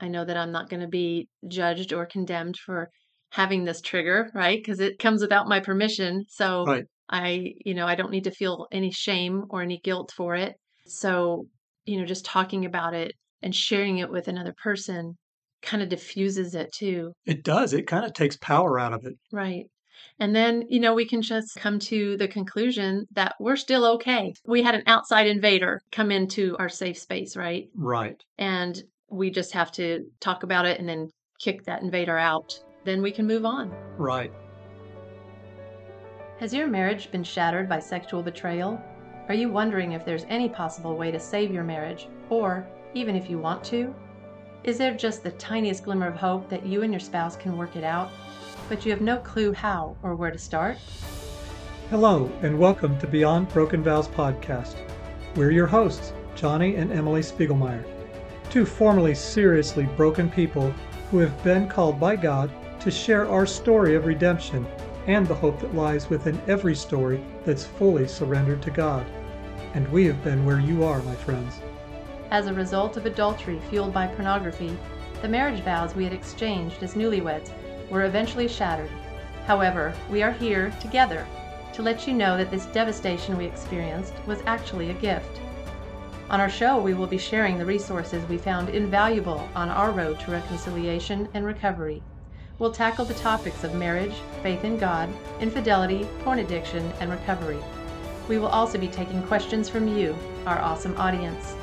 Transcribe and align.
I 0.00 0.08
know 0.08 0.24
that 0.24 0.36
I'm 0.36 0.52
not 0.52 0.68
going 0.70 0.80
to 0.80 0.88
be 0.88 1.28
judged 1.48 1.92
or 1.92 2.06
condemned 2.06 2.56
for 2.56 2.90
having 3.30 3.64
this 3.64 3.80
trigger, 3.80 4.30
right? 4.34 4.58
Because 4.58 4.80
it 4.80 4.98
comes 4.98 5.22
without 5.22 5.48
my 5.48 5.60
permission. 5.60 6.24
So 6.28 6.64
Right. 6.66 6.84
I, 7.08 7.54
you 7.64 7.74
know, 7.74 7.86
I 7.86 7.94
don't 7.94 8.10
need 8.10 8.24
to 8.24 8.30
feel 8.30 8.66
any 8.72 8.90
shame 8.90 9.44
or 9.50 9.62
any 9.62 9.80
guilt 9.82 10.12
for 10.16 10.34
it. 10.36 10.54
So, 10.86 11.46
you 11.84 11.98
know, 11.98 12.04
just 12.04 12.24
talking 12.24 12.64
about 12.64 12.94
it 12.94 13.12
and 13.42 13.54
sharing 13.54 13.98
it 13.98 14.10
with 14.10 14.28
another 14.28 14.54
person 14.62 15.16
kind 15.62 15.82
of 15.82 15.88
diffuses 15.88 16.54
it 16.54 16.72
too. 16.72 17.12
It 17.26 17.44
does. 17.44 17.72
It 17.72 17.86
kind 17.86 18.04
of 18.04 18.12
takes 18.12 18.36
power 18.36 18.78
out 18.78 18.92
of 18.92 19.04
it. 19.04 19.14
Right. 19.32 19.66
And 20.18 20.34
then, 20.34 20.64
you 20.68 20.80
know, 20.80 20.94
we 20.94 21.06
can 21.06 21.22
just 21.22 21.56
come 21.56 21.78
to 21.80 22.16
the 22.16 22.28
conclusion 22.28 23.06
that 23.12 23.34
we're 23.40 23.56
still 23.56 23.84
okay. 23.94 24.32
We 24.46 24.62
had 24.62 24.74
an 24.74 24.84
outside 24.86 25.26
invader 25.26 25.80
come 25.92 26.10
into 26.10 26.56
our 26.58 26.68
safe 26.68 26.98
space, 26.98 27.36
right? 27.36 27.68
Right. 27.74 28.22
And 28.38 28.82
we 29.10 29.28
just 29.28 29.52
have 29.52 29.72
to 29.72 30.06
talk 30.20 30.44
about 30.44 30.66
it 30.66 30.78
and 30.78 30.88
then 30.88 31.10
kick 31.40 31.64
that 31.64 31.82
invader 31.82 32.16
out. 32.16 32.58
Then 32.84 33.02
we 33.02 33.10
can 33.10 33.26
move 33.26 33.44
on. 33.44 33.74
Right. 33.98 34.32
Has 36.38 36.54
your 36.54 36.68
marriage 36.68 37.10
been 37.10 37.24
shattered 37.24 37.68
by 37.68 37.80
sexual 37.80 38.22
betrayal? 38.22 38.80
Are 39.28 39.34
you 39.34 39.50
wondering 39.50 39.92
if 39.92 40.04
there's 40.04 40.24
any 40.28 40.48
possible 40.48 40.96
way 40.96 41.10
to 41.10 41.20
save 41.20 41.52
your 41.52 41.64
marriage, 41.64 42.08
or 42.30 42.66
even 42.94 43.14
if 43.14 43.28
you 43.28 43.38
want 43.38 43.62
to? 43.64 43.94
Is 44.64 44.78
there 44.78 44.94
just 44.94 45.22
the 45.22 45.32
tiniest 45.32 45.84
glimmer 45.84 46.06
of 46.06 46.16
hope 46.16 46.48
that 46.48 46.64
you 46.64 46.82
and 46.82 46.92
your 46.92 47.00
spouse 47.00 47.36
can 47.36 47.58
work 47.58 47.76
it 47.76 47.84
out, 47.84 48.10
but 48.68 48.84
you 48.84 48.92
have 48.92 49.00
no 49.00 49.18
clue 49.18 49.52
how 49.52 49.96
or 50.02 50.14
where 50.14 50.30
to 50.30 50.38
start? 50.38 50.78
Hello, 51.90 52.30
and 52.42 52.58
welcome 52.58 52.98
to 53.00 53.06
Beyond 53.06 53.48
Broken 53.48 53.82
Vows 53.82 54.08
podcast. 54.08 54.76
We're 55.34 55.50
your 55.50 55.66
hosts, 55.66 56.12
Johnny 56.34 56.76
and 56.76 56.92
Emily 56.92 57.20
Spiegelmeyer, 57.20 57.84
two 58.50 58.66
formerly 58.66 59.14
seriously 59.14 59.84
broken 59.96 60.28
people 60.28 60.74
who 61.10 61.18
have 61.18 61.44
been 61.44 61.68
called 61.68 62.00
by 62.00 62.16
God 62.16 62.50
to 62.80 62.90
share 62.90 63.30
our 63.30 63.46
story 63.46 63.94
of 63.94 64.06
redemption 64.06 64.66
and 65.06 65.26
the 65.26 65.34
hope 65.34 65.60
that 65.60 65.74
lies 65.74 66.10
within 66.10 66.40
every 66.48 66.74
story 66.74 67.22
that's 67.44 67.64
fully 67.64 68.08
surrendered 68.08 68.60
to 68.62 68.70
God. 68.70 69.06
And 69.74 69.86
we 69.88 70.04
have 70.06 70.22
been 70.24 70.44
where 70.44 70.60
you 70.60 70.82
are, 70.84 71.00
my 71.02 71.14
friends. 71.14 71.60
As 72.30 72.46
a 72.46 72.54
result 72.54 72.96
of 72.96 73.06
adultery 73.06 73.60
fueled 73.70 73.92
by 73.92 74.08
pornography, 74.08 74.76
the 75.22 75.28
marriage 75.28 75.60
vows 75.60 75.94
we 75.94 76.04
had 76.04 76.12
exchanged 76.12 76.82
as 76.82 76.94
newlyweds 76.94 77.50
were 77.88 78.04
eventually 78.04 78.48
shattered. 78.48 78.90
However, 79.46 79.94
we 80.10 80.22
are 80.22 80.32
here 80.32 80.72
together 80.80 81.26
to 81.72 81.82
let 81.82 82.06
you 82.06 82.14
know 82.14 82.36
that 82.36 82.50
this 82.50 82.66
devastation 82.66 83.36
we 83.36 83.46
experienced 83.46 84.14
was 84.26 84.42
actually 84.46 84.90
a 84.90 84.94
gift. 84.94 85.40
On 86.30 86.40
our 86.40 86.48
show, 86.48 86.78
we 86.78 86.94
will 86.94 87.08
be 87.08 87.18
sharing 87.18 87.58
the 87.58 87.66
resources 87.66 88.24
we 88.28 88.38
found 88.38 88.68
invaluable 88.68 89.48
on 89.56 89.68
our 89.68 89.90
road 89.90 90.20
to 90.20 90.30
reconciliation 90.30 91.28
and 91.34 91.44
recovery. 91.44 92.04
We'll 92.60 92.70
tackle 92.70 93.04
the 93.04 93.14
topics 93.14 93.64
of 93.64 93.74
marriage, 93.74 94.14
faith 94.40 94.62
in 94.62 94.78
God, 94.78 95.08
infidelity, 95.40 96.06
porn 96.20 96.38
addiction, 96.38 96.92
and 97.00 97.10
recovery. 97.10 97.58
We 98.28 98.38
will 98.38 98.46
also 98.46 98.78
be 98.78 98.86
taking 98.86 99.24
questions 99.24 99.68
from 99.68 99.88
you, 99.88 100.16
our 100.46 100.60
awesome 100.60 100.96
audience. 100.98 101.56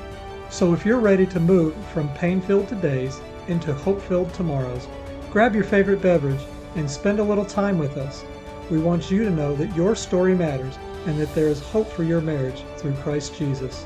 So 0.50 0.74
if 0.74 0.86
you're 0.86 1.00
ready 1.00 1.26
to 1.28 1.40
move 1.40 1.74
from 1.94 2.14
pain 2.16 2.42
filled 2.42 2.68
todays 2.68 3.22
into 3.48 3.74
hope 3.74 4.02
filled 4.02 4.34
tomorrows, 4.34 4.86
grab 5.32 5.56
your 5.56 5.64
favorite 5.64 6.02
beverage 6.02 6.42
and 6.76 6.92
spend 6.92 7.20
a 7.20 7.24
little 7.24 7.46
time 7.46 7.78
with 7.80 7.96
us. 7.96 8.26
We 8.70 8.80
want 8.80 9.10
you 9.10 9.24
to 9.24 9.30
know 9.30 9.56
that 9.56 9.74
your 9.78 9.96
story 9.96 10.36
matters 10.36 10.78
and 11.06 11.18
that 11.20 11.34
there 11.34 11.48
is 11.48 11.62
hope 11.62 11.90
for 11.90 12.04
your 12.04 12.20
marriage 12.20 12.66
through 12.76 12.96
Christ 12.96 13.34
Jesus. 13.38 13.86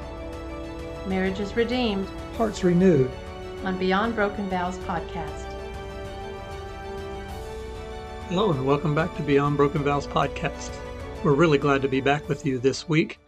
Marriage 1.08 1.40
is 1.40 1.56
Redeemed 1.56 2.08
Hearts 2.38 2.64
renewed. 2.64 3.10
on 3.64 3.78
Beyond 3.80 4.14
Broken 4.14 4.48
Vows 4.50 4.78
podcast. 4.80 5.52
Hello, 8.30 8.52
and 8.52 8.66
welcome 8.68 8.94
back 8.94 9.16
to 9.18 9.24
Beyond 9.24 9.58
Broken 9.58 9.84
Vows 9.84 10.06
podcast. 10.06 10.72
We're 11.24 11.34
really 11.34 11.58
glad 11.58 11.82
to 11.82 11.88
be 11.88 12.02
back 12.02 12.30
with 12.30 12.46
you 12.46 12.60
this 12.60 12.88
week. 12.88 13.20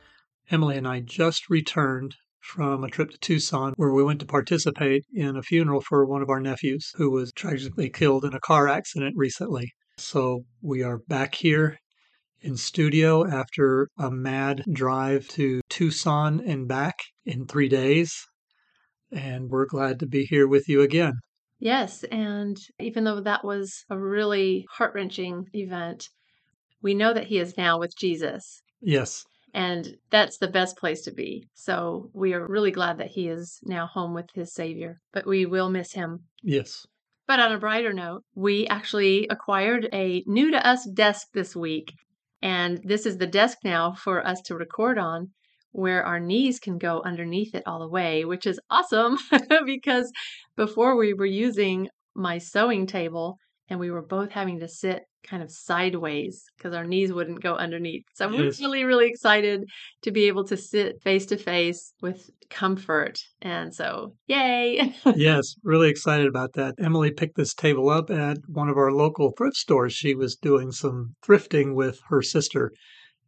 Emily 0.51 0.77
and 0.77 0.87
I 0.87 0.99
just 0.99 1.49
returned 1.49 2.15
from 2.41 2.83
a 2.83 2.89
trip 2.89 3.09
to 3.09 3.17
Tucson 3.17 3.73
where 3.75 3.91
we 3.91 4.03
went 4.03 4.19
to 4.19 4.25
participate 4.27 5.05
in 5.11 5.35
a 5.35 5.41
funeral 5.41 5.81
for 5.81 6.05
one 6.05 6.21
of 6.21 6.29
our 6.29 6.39
nephews 6.39 6.91
who 6.95 7.09
was 7.09 7.33
tragically 7.33 7.89
killed 7.89 8.23
in 8.23 8.35
a 8.35 8.39
car 8.39 8.67
accident 8.67 9.15
recently. 9.17 9.73
So 9.97 10.45
we 10.61 10.83
are 10.83 10.99
back 11.07 11.33
here 11.33 11.79
in 12.43 12.57
studio 12.57 13.25
after 13.25 13.87
a 13.97 14.11
mad 14.11 14.63
drive 14.71 15.27
to 15.29 15.61
Tucson 15.69 16.41
and 16.45 16.67
back 16.67 16.95
in 17.25 17.47
three 17.47 17.69
days. 17.69 18.13
And 19.11 19.49
we're 19.49 19.65
glad 19.65 19.99
to 20.01 20.05
be 20.05 20.25
here 20.25 20.47
with 20.47 20.67
you 20.67 20.81
again. 20.81 21.13
Yes, 21.59 22.03
and 22.11 22.57
even 22.79 23.05
though 23.05 23.21
that 23.21 23.45
was 23.45 23.85
a 23.89 23.97
really 23.97 24.65
heart 24.69 24.93
wrenching 24.93 25.45
event, 25.53 26.09
we 26.81 26.93
know 26.93 27.13
that 27.13 27.27
he 27.27 27.39
is 27.39 27.57
now 27.57 27.79
with 27.79 27.95
Jesus, 27.97 28.61
Yes, 28.81 29.23
and 29.53 29.95
that's 30.09 30.37
the 30.37 30.49
best 30.49 30.75
place 30.77 31.01
to 31.03 31.11
be. 31.11 31.47
So 31.53 32.09
we 32.13 32.33
are 32.33 32.45
really 32.45 32.71
glad 32.71 32.97
that 32.97 33.11
he 33.11 33.29
is 33.29 33.59
now 33.63 33.85
home 33.87 34.13
with 34.13 34.29
his 34.33 34.53
Savior, 34.53 34.99
but 35.13 35.25
we 35.25 35.45
will 35.45 35.69
miss 35.69 35.93
him. 35.93 36.25
yes. 36.41 36.85
But 37.25 37.39
on 37.39 37.53
a 37.53 37.57
brighter 37.57 37.93
note, 37.93 38.23
we 38.35 38.67
actually 38.67 39.27
acquired 39.29 39.87
a 39.93 40.23
new 40.27 40.51
to 40.51 40.67
us 40.67 40.85
desk 40.85 41.27
this 41.33 41.55
week. 41.55 41.93
And 42.43 42.81
this 42.83 43.05
is 43.05 43.17
the 43.17 43.25
desk 43.25 43.59
now 43.63 43.93
for 43.93 44.27
us 44.27 44.41
to 44.47 44.55
record 44.55 44.97
on, 44.97 45.31
where 45.71 46.05
our 46.05 46.19
knees 46.19 46.59
can 46.59 46.77
go 46.77 47.01
underneath 47.05 47.55
it 47.55 47.63
all 47.65 47.79
the 47.79 47.87
way, 47.87 48.25
which 48.25 48.45
is 48.45 48.59
awesome 48.69 49.17
because 49.65 50.11
before 50.57 50.97
we 50.97 51.13
were 51.13 51.25
using 51.25 51.87
my 52.13 52.37
sewing 52.39 52.85
table 52.85 53.37
and 53.69 53.79
we 53.79 53.89
were 53.89 54.05
both 54.05 54.31
having 54.31 54.59
to 54.59 54.67
sit 54.67 55.03
kind 55.27 55.41
of 55.43 55.51
sideways 55.51 56.43
because 56.57 56.73
our 56.73 56.85
knees 56.85 57.11
wouldn't 57.13 57.41
go 57.41 57.55
underneath. 57.55 58.03
So 58.13 58.27
we're 58.27 58.45
Yes. 58.45 58.59
really, 58.59 58.83
really 58.83 59.07
excited 59.07 59.63
to 60.03 60.11
be 60.11 60.27
able 60.27 60.43
to 60.45 60.57
sit 60.57 61.01
face 61.01 61.25
to 61.27 61.37
face 61.37 61.93
with 62.01 62.29
comfort. 62.49 63.19
And 63.41 63.73
so, 63.73 64.15
yay! 64.27 64.93
yes, 65.15 65.55
really 65.63 65.89
excited 65.89 66.27
about 66.27 66.53
that. 66.53 66.75
Emily 66.79 67.11
picked 67.11 67.35
this 67.37 67.53
table 67.53 67.89
up 67.89 68.09
at 68.09 68.37
one 68.47 68.69
of 68.69 68.77
our 68.77 68.91
local 68.91 69.31
thrift 69.37 69.55
stores. 69.57 69.93
She 69.93 70.15
was 70.15 70.35
doing 70.35 70.71
some 70.71 71.15
thrifting 71.25 71.73
with 71.75 71.99
her 72.09 72.21
sister 72.21 72.71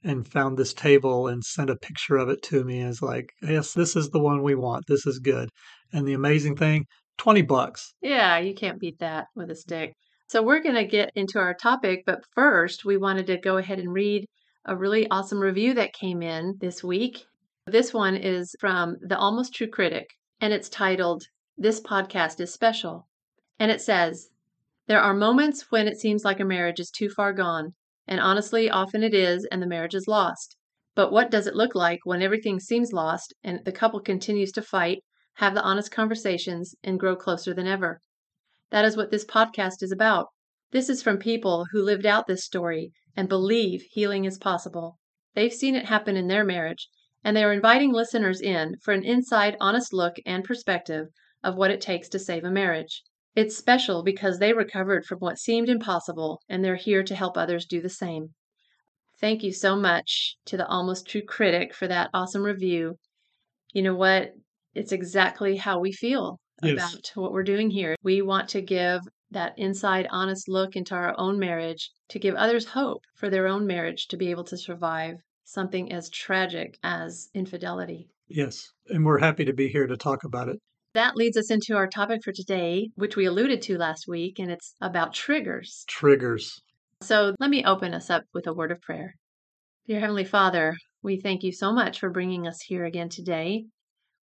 and 0.04 0.28
found 0.28 0.58
this 0.58 0.74
table 0.74 1.28
and 1.28 1.44
sent 1.44 1.70
a 1.70 1.76
picture 1.76 2.18
of 2.18 2.30
it 2.30 2.42
to 2.44 2.64
me 2.64 2.82
as 2.82 3.02
like, 3.02 3.32
yes, 3.42 3.74
this 3.74 3.96
is 3.96 4.10
the 4.10 4.20
one 4.20 4.44
we 4.44 4.54
want. 4.56 4.86
This 4.88 5.06
is 5.08 5.20
good. 5.20 5.50
And 5.92 6.08
the 6.08 6.14
amazing 6.14 6.56
thing, 6.58 6.86
20 7.18 7.42
bucks. 7.42 7.94
Yeah, 8.02 8.38
you 8.38 8.54
can't 8.54 8.80
beat 8.80 9.00
that 9.00 9.28
with 9.36 9.50
a 9.50 9.56
stick. 9.56 9.96
So 10.28 10.42
we're 10.42 10.64
going 10.64 10.76
to 10.76 10.86
get 10.86 11.12
into 11.14 11.38
our 11.38 11.54
topic, 11.54 12.02
but 12.04 12.26
first 12.34 12.84
we 12.84 12.98
wanted 12.98 13.28
to 13.28 13.38
go 13.38 13.58
ahead 13.58 13.78
and 13.78 13.94
read 13.94 14.26
a 14.66 14.76
really 14.76 15.08
awesome 15.12 15.40
review 15.40 15.76
that 15.76 15.94
came 15.94 16.24
in 16.24 16.58
this 16.60 16.84
week. 16.84 17.28
This 17.68 17.94
one 17.94 18.16
is 18.16 18.56
from 18.60 18.98
the 19.02 19.20
Almost 19.20 19.54
True 19.54 19.68
Critic, 19.68 20.08
and 20.42 20.52
it's 20.52 20.68
titled, 20.68 21.26
This 21.60 21.80
Podcast 21.80 22.40
is 22.40 22.52
Special. 22.52 23.08
And 23.60 23.70
it 23.70 23.82
says, 23.82 24.32
There 24.88 25.00
are 25.00 25.14
moments 25.14 25.70
when 25.70 25.88
it 25.88 26.00
seems 26.00 26.26
like 26.26 26.40
a 26.40 26.46
marriage 26.46 26.80
is 26.80 26.90
too 26.90 27.10
far 27.10 27.32
gone, 27.32 27.76
and 28.08 28.20
honestly, 28.20 28.68
often 28.68 29.04
it 29.04 29.14
is, 29.14 29.48
and 29.52 29.62
the 29.62 29.68
marriage 29.68 29.94
is 29.94 30.08
lost. 30.08 30.58
But 30.96 31.12
what 31.12 31.30
does 31.30 31.46
it 31.46 31.56
look 31.56 31.76
like 31.76 32.00
when 32.04 32.24
everything 32.24 32.60
seems 32.60 32.92
lost 32.92 33.32
and 33.44 33.60
the 33.64 33.72
couple 33.72 34.00
continues 34.00 34.52
to 34.54 34.64
fight, 34.64 35.04
have 35.36 35.54
the 35.54 35.62
honest 35.62 35.92
conversations, 35.92 36.74
and 36.84 37.00
grow 37.00 37.16
closer 37.16 37.54
than 37.54 37.68
ever? 37.68 38.02
That 38.72 38.86
is 38.86 38.98
what 38.98 39.12
this 39.12 39.24
podcast 39.24 39.82
is 39.82 39.92
about. 39.92 40.28
This 40.72 40.90
is 40.90 41.04
from 41.04 41.18
people 41.20 41.68
who 41.72 41.84
lived 41.84 42.06
out 42.06 42.28
this 42.28 42.44
story 42.44 42.92
and 43.16 43.30
believe 43.30 43.84
healing 43.92 44.26
is 44.26 44.38
possible. 44.38 44.98
They've 45.36 45.54
seen 45.54 45.76
it 45.76 45.86
happen 45.86 46.18
in 46.18 46.28
their 46.28 46.44
marriage, 46.44 46.90
and 47.24 47.38
they 47.38 47.44
are 47.44 47.54
inviting 47.54 47.94
listeners 47.94 48.42
in 48.42 48.76
for 48.82 48.94
an 48.94 49.04
inside, 49.04 49.56
honest 49.60 49.94
look 49.94 50.16
and 50.26 50.44
perspective 50.44 51.08
of 51.44 51.56
what 51.56 51.72
it 51.72 51.80
takes 51.80 52.10
to 52.10 52.20
save 52.20 52.44
a 52.44 52.52
marriage. 52.52 53.04
It's 53.36 53.56
special 53.56 54.02
because 54.02 54.40
they 54.40 54.54
recovered 54.54 55.06
from 55.06 55.20
what 55.20 55.38
seemed 55.38 55.70
impossible, 55.70 56.42
and 56.50 56.64
they're 56.64 56.76
here 56.76 57.04
to 57.04 57.16
help 57.16 57.38
others 57.38 57.66
do 57.66 57.82
the 57.82 57.90
same. 57.90 58.34
Thank 59.20 59.44
you 59.44 59.54
so 59.54 59.76
much 59.76 60.38
to 60.46 60.58
the 60.58 60.68
Almost 60.68 61.08
True 61.08 61.22
Critic 61.22 61.74
for 61.74 61.88
that 61.88 62.10
awesome 62.14 62.44
review. 62.44 62.98
You 63.74 63.84
know 63.84 63.96
what? 63.96 64.32
It's 64.74 64.92
exactly 64.92 65.58
how 65.58 65.80
we 65.80 65.92
feel 65.92 66.40
Yes. 66.64 66.94
about 66.94 67.12
what 67.16 67.32
we're 67.32 67.44
doing 67.44 67.70
here. 67.70 67.96
We 68.04 68.22
want 68.22 68.50
to 68.50 68.62
give 68.62 69.02
that 69.32 69.54
inside, 69.58 70.08
honest 70.10 70.48
look 70.48 70.76
into 70.76 70.96
our 70.96 71.14
own 71.18 71.38
marriage 71.38 71.92
to 72.10 72.20
give 72.20 72.36
others 72.36 72.66
hope 72.66 73.02
for 73.16 73.30
their 73.30 73.48
own 73.48 73.68
marriage 73.68 74.08
to 74.08 74.18
be 74.18 74.32
able 74.32 74.46
to 74.46 74.58
survive 74.58 75.16
something 75.44 75.92
as 75.92 76.10
tragic 76.10 76.78
as 76.84 77.30
infidelity. 77.34 78.08
Yes. 78.28 78.72
And 78.88 79.06
we're 79.06 79.20
happy 79.20 79.46
to 79.46 79.54
be 79.54 79.68
here 79.68 79.88
to 79.88 79.98
talk 79.98 80.24
about 80.24 80.50
it. 80.50 80.58
That 80.94 81.18
leads 81.18 81.36
us 81.36 81.52
into 81.52 81.76
our 81.76 81.88
topic 81.88 82.22
for 82.24 82.32
today, 82.32 82.90
which 82.96 83.18
we 83.18 83.26
alluded 83.26 83.62
to 83.64 83.78
last 83.78 84.08
week, 84.08 84.40
and 84.40 84.50
it's 84.50 84.76
about 84.80 85.14
triggers. 85.14 85.84
Triggers. 85.90 86.62
So 87.02 87.36
let 87.40 87.50
me 87.50 87.66
open 87.66 87.94
us 87.94 88.10
up 88.10 88.24
with 88.34 88.48
a 88.48 88.54
word 88.54 88.72
of 88.72 88.82
prayer. 88.82 89.16
Dear 89.88 90.00
Heavenly 90.00 90.24
Father, 90.24 90.78
we 91.04 91.20
thank 91.20 91.44
you 91.44 91.52
so 91.52 91.74
much 91.74 92.00
for 92.00 92.10
bringing 92.10 92.48
us 92.48 92.62
here 92.62 92.86
again 92.86 93.10
today. 93.10 93.66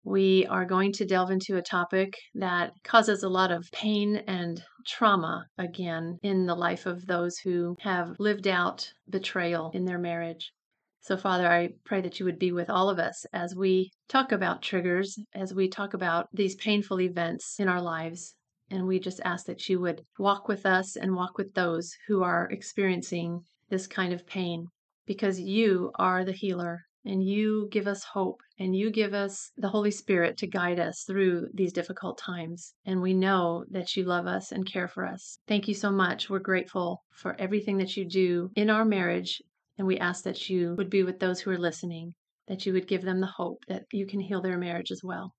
We 0.05 0.45
are 0.45 0.65
going 0.65 0.93
to 0.93 1.05
delve 1.05 1.29
into 1.29 1.57
a 1.57 1.61
topic 1.61 2.17
that 2.33 2.71
causes 2.83 3.21
a 3.21 3.29
lot 3.29 3.51
of 3.51 3.69
pain 3.71 4.15
and 4.27 4.63
trauma 4.87 5.47
again 5.57 6.19
in 6.23 6.45
the 6.45 6.55
life 6.55 6.85
of 6.85 7.05
those 7.05 7.37
who 7.39 7.75
have 7.81 8.15
lived 8.17 8.47
out 8.47 8.93
betrayal 9.09 9.71
in 9.73 9.83
their 9.83 9.99
marriage. 9.99 10.53
So, 11.01 11.17
Father, 11.17 11.51
I 11.51 11.73
pray 11.85 12.01
that 12.01 12.19
you 12.19 12.25
would 12.25 12.39
be 12.39 12.51
with 12.51 12.69
all 12.69 12.89
of 12.89 12.97
us 12.97 13.25
as 13.33 13.55
we 13.55 13.91
talk 14.07 14.31
about 14.31 14.61
triggers, 14.61 15.19
as 15.33 15.53
we 15.53 15.67
talk 15.67 15.93
about 15.93 16.27
these 16.31 16.55
painful 16.55 17.01
events 17.01 17.59
in 17.59 17.67
our 17.67 17.81
lives. 17.81 18.35
And 18.69 18.87
we 18.87 18.99
just 18.99 19.19
ask 19.25 19.45
that 19.47 19.67
you 19.67 19.79
would 19.79 20.05
walk 20.17 20.47
with 20.47 20.65
us 20.65 20.95
and 20.95 21.15
walk 21.15 21.37
with 21.37 21.53
those 21.55 21.91
who 22.07 22.23
are 22.23 22.49
experiencing 22.51 23.43
this 23.69 23.87
kind 23.87 24.13
of 24.13 24.25
pain 24.25 24.67
because 25.05 25.39
you 25.39 25.91
are 25.95 26.23
the 26.23 26.31
healer 26.31 26.81
and 27.09 27.23
you 27.23 27.67
give 27.71 27.87
us 27.87 28.03
hope 28.03 28.39
and 28.59 28.75
you 28.75 28.91
give 28.91 29.15
us 29.15 29.51
the 29.57 29.67
Holy 29.67 29.89
Spirit 29.89 30.37
to 30.37 30.47
guide 30.47 30.79
us 30.79 31.03
through 31.07 31.47
these 31.55 31.73
difficult 31.73 32.19
times. 32.19 32.75
And 32.85 33.01
we 33.01 33.15
know 33.15 33.65
that 33.71 33.95
you 33.95 34.03
love 34.03 34.27
us 34.27 34.51
and 34.51 34.71
care 34.71 34.87
for 34.87 35.07
us. 35.07 35.39
Thank 35.47 35.67
you 35.67 35.73
so 35.73 35.89
much. 35.89 36.29
We're 36.29 36.37
grateful 36.37 37.03
for 37.11 37.35
everything 37.39 37.77
that 37.79 37.97
you 37.97 38.07
do 38.07 38.51
in 38.55 38.69
our 38.69 38.85
marriage 38.85 39.41
and 39.79 39.87
we 39.87 39.97
ask 39.97 40.23
that 40.25 40.49
you 40.49 40.75
would 40.77 40.91
be 40.91 41.01
with 41.01 41.19
those 41.19 41.39
who 41.39 41.49
are 41.49 41.57
listening, 41.57 42.13
that 42.47 42.67
you 42.67 42.73
would 42.73 42.87
give 42.87 43.01
them 43.01 43.21
the 43.21 43.33
hope 43.37 43.63
that 43.67 43.85
you 43.91 44.05
can 44.05 44.19
heal 44.19 44.41
their 44.41 44.57
marriage 44.57 44.91
as 44.91 45.01
well. 45.03 45.33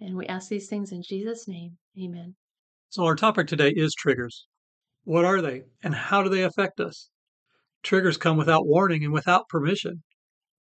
And 0.00 0.16
we 0.16 0.26
ask 0.26 0.50
these 0.50 0.68
things 0.68 0.92
in 0.92 1.02
Jesus' 1.02 1.48
name. 1.48 1.78
Amen. 1.98 2.34
So, 2.90 3.04
our 3.04 3.14
topic 3.14 3.46
today 3.46 3.72
is 3.74 3.94
triggers. 3.94 4.46
What 5.04 5.24
are 5.24 5.40
they 5.40 5.62
and 5.82 5.94
how 5.94 6.22
do 6.22 6.28
they 6.28 6.42
affect 6.42 6.80
us? 6.80 7.08
Triggers 7.82 8.18
come 8.18 8.36
without 8.36 8.66
warning 8.66 9.04
and 9.04 9.12
without 9.12 9.48
permission. 9.48 10.02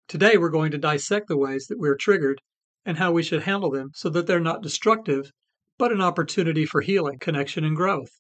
Today, 0.07 0.37
we're 0.37 0.49
going 0.49 0.71
to 0.71 0.77
dissect 0.77 1.27
the 1.27 1.37
ways 1.37 1.67
that 1.67 1.79
we're 1.79 1.95
triggered 1.95 2.41
and 2.85 2.97
how 2.97 3.11
we 3.11 3.23
should 3.23 3.43
handle 3.43 3.71
them 3.71 3.91
so 3.93 4.09
that 4.09 4.27
they're 4.27 4.39
not 4.39 4.61
destructive, 4.61 5.31
but 5.77 5.91
an 5.91 6.01
opportunity 6.01 6.65
for 6.65 6.81
healing, 6.81 7.17
connection, 7.19 7.63
and 7.63 7.75
growth. 7.75 8.11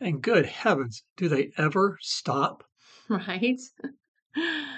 And 0.00 0.22
good 0.22 0.46
heavens, 0.46 1.04
do 1.16 1.28
they 1.28 1.50
ever 1.56 1.98
stop? 2.00 2.64
Right? 3.08 3.58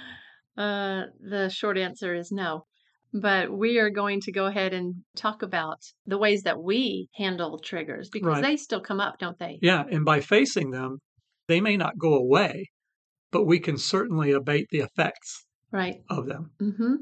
Uh, 0.54 1.04
the 1.18 1.48
short 1.48 1.78
answer 1.78 2.14
is 2.14 2.30
no. 2.30 2.66
But 3.14 3.50
we 3.50 3.78
are 3.78 3.88
going 3.88 4.20
to 4.20 4.32
go 4.32 4.44
ahead 4.44 4.74
and 4.74 4.96
talk 5.16 5.42
about 5.42 5.78
the 6.06 6.18
ways 6.18 6.42
that 6.42 6.62
we 6.62 7.08
handle 7.14 7.58
triggers 7.58 8.10
because 8.10 8.26
Right. 8.26 8.42
they 8.42 8.56
still 8.58 8.80
come 8.82 9.00
up, 9.00 9.18
don't 9.18 9.38
they? 9.38 9.58
Yeah, 9.62 9.84
and 9.90 10.04
by 10.04 10.20
facing 10.20 10.70
them, 10.70 10.98
they 11.48 11.62
may 11.62 11.78
not 11.78 11.96
go 11.98 12.14
away, 12.14 12.70
but 13.30 13.44
we 13.44 13.60
can 13.60 13.78
certainly 13.78 14.30
abate 14.30 14.66
the 14.70 14.80
effects 14.80 15.46
Right. 15.72 16.02
of 16.10 16.26
them. 16.26 16.50
Mm-hmm. 16.60 16.94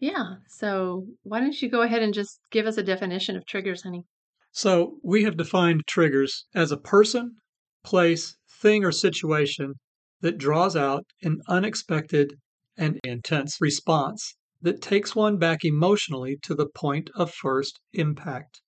Yeah. 0.00 0.36
So 0.48 1.06
why 1.22 1.40
don't 1.40 1.60
you 1.60 1.68
go 1.68 1.82
ahead 1.82 2.02
and 2.02 2.14
just 2.14 2.40
give 2.50 2.66
us 2.66 2.78
a 2.78 2.82
definition 2.82 3.36
of 3.36 3.44
triggers, 3.46 3.82
honey? 3.82 4.04
So, 4.50 4.96
we 5.04 5.24
have 5.24 5.36
defined 5.36 5.82
triggers 5.86 6.46
as 6.54 6.72
a 6.72 6.78
person, 6.78 7.36
place, 7.84 8.36
thing, 8.60 8.82
or 8.82 8.90
situation 8.90 9.74
that 10.22 10.38
draws 10.38 10.74
out 10.74 11.04
an 11.22 11.40
unexpected 11.48 12.34
and 12.76 12.98
intense 13.04 13.58
response 13.60 14.36
that 14.62 14.80
takes 14.80 15.14
one 15.14 15.36
back 15.36 15.64
emotionally 15.64 16.38
to 16.42 16.54
the 16.54 16.66
point 16.74 17.10
of 17.14 17.30
first 17.32 17.78
impact. 17.92 18.60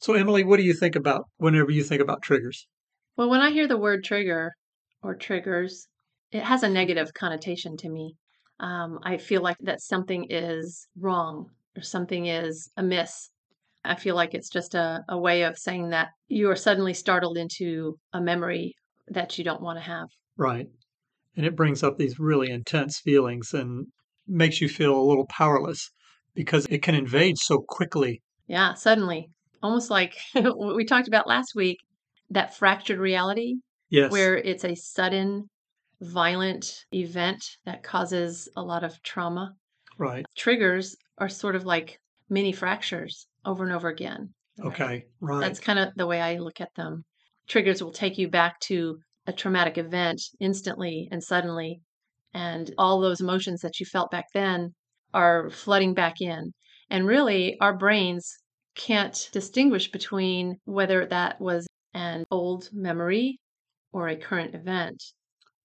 So, 0.00 0.14
Emily, 0.14 0.42
what 0.42 0.56
do 0.56 0.64
you 0.64 0.74
think 0.74 0.96
about 0.96 1.26
whenever 1.36 1.70
you 1.70 1.84
think 1.84 2.00
about 2.00 2.22
triggers? 2.22 2.66
Well, 3.16 3.28
when 3.28 3.40
I 3.40 3.50
hear 3.50 3.68
the 3.68 3.78
word 3.78 4.02
trigger 4.02 4.52
or 5.02 5.14
triggers, 5.14 5.86
it 6.32 6.42
has 6.42 6.62
a 6.62 6.68
negative 6.68 7.12
connotation 7.14 7.76
to 7.76 7.90
me. 7.90 8.16
Um, 8.62 9.00
I 9.02 9.18
feel 9.18 9.42
like 9.42 9.58
that 9.60 9.82
something 9.82 10.26
is 10.30 10.86
wrong 10.98 11.50
or 11.76 11.82
something 11.82 12.26
is 12.26 12.70
amiss. 12.76 13.28
I 13.84 13.96
feel 13.96 14.14
like 14.14 14.34
it's 14.34 14.48
just 14.48 14.74
a, 14.74 15.00
a 15.08 15.18
way 15.18 15.42
of 15.42 15.58
saying 15.58 15.90
that 15.90 16.08
you 16.28 16.48
are 16.48 16.56
suddenly 16.56 16.94
startled 16.94 17.36
into 17.36 17.98
a 18.12 18.20
memory 18.20 18.74
that 19.08 19.36
you 19.36 19.44
don't 19.44 19.60
want 19.60 19.78
to 19.78 19.84
have. 19.84 20.06
Right. 20.36 20.66
And 21.36 21.44
it 21.44 21.56
brings 21.56 21.82
up 21.82 21.98
these 21.98 22.20
really 22.20 22.50
intense 22.50 23.00
feelings 23.00 23.52
and 23.52 23.86
makes 24.28 24.60
you 24.60 24.68
feel 24.68 24.94
a 24.98 25.02
little 25.02 25.26
powerless 25.26 25.90
because 26.34 26.66
it 26.66 26.82
can 26.82 26.94
invade 26.94 27.38
so 27.38 27.64
quickly. 27.68 28.22
Yeah, 28.46 28.74
suddenly, 28.74 29.28
almost 29.62 29.90
like 29.90 30.14
what 30.34 30.76
we 30.76 30.84
talked 30.84 31.08
about 31.08 31.26
last 31.26 31.52
week, 31.56 31.78
that 32.30 32.56
fractured 32.56 32.98
reality 32.98 33.56
Yes. 33.90 34.10
where 34.10 34.38
it's 34.38 34.64
a 34.64 34.74
sudden, 34.74 35.50
violent 36.02 36.84
event 36.92 37.44
that 37.64 37.82
causes 37.82 38.48
a 38.56 38.62
lot 38.62 38.84
of 38.84 39.00
trauma. 39.02 39.54
Right. 39.98 40.26
Triggers 40.36 40.96
are 41.18 41.28
sort 41.28 41.56
of 41.56 41.64
like 41.64 41.98
mini 42.28 42.52
fractures 42.52 43.26
over 43.44 43.64
and 43.64 43.72
over 43.72 43.88
again. 43.88 44.34
Okay. 44.60 45.06
Right. 45.20 45.40
That's 45.40 45.60
kind 45.60 45.78
of 45.78 45.94
the 45.96 46.06
way 46.06 46.20
I 46.20 46.36
look 46.38 46.60
at 46.60 46.74
them. 46.76 47.04
Triggers 47.48 47.82
will 47.82 47.92
take 47.92 48.18
you 48.18 48.28
back 48.28 48.58
to 48.60 48.98
a 49.26 49.32
traumatic 49.32 49.78
event 49.78 50.20
instantly 50.40 51.08
and 51.12 51.22
suddenly, 51.22 51.80
and 52.34 52.72
all 52.78 53.00
those 53.00 53.20
emotions 53.20 53.60
that 53.60 53.78
you 53.78 53.86
felt 53.86 54.10
back 54.10 54.26
then 54.34 54.74
are 55.14 55.50
flooding 55.50 55.94
back 55.94 56.20
in. 56.20 56.52
And 56.90 57.06
really, 57.06 57.56
our 57.60 57.76
brains 57.76 58.38
can't 58.74 59.28
distinguish 59.32 59.90
between 59.90 60.56
whether 60.64 61.06
that 61.06 61.40
was 61.40 61.66
an 61.94 62.24
old 62.30 62.68
memory 62.72 63.38
or 63.92 64.08
a 64.08 64.16
current 64.16 64.54
event. 64.54 65.02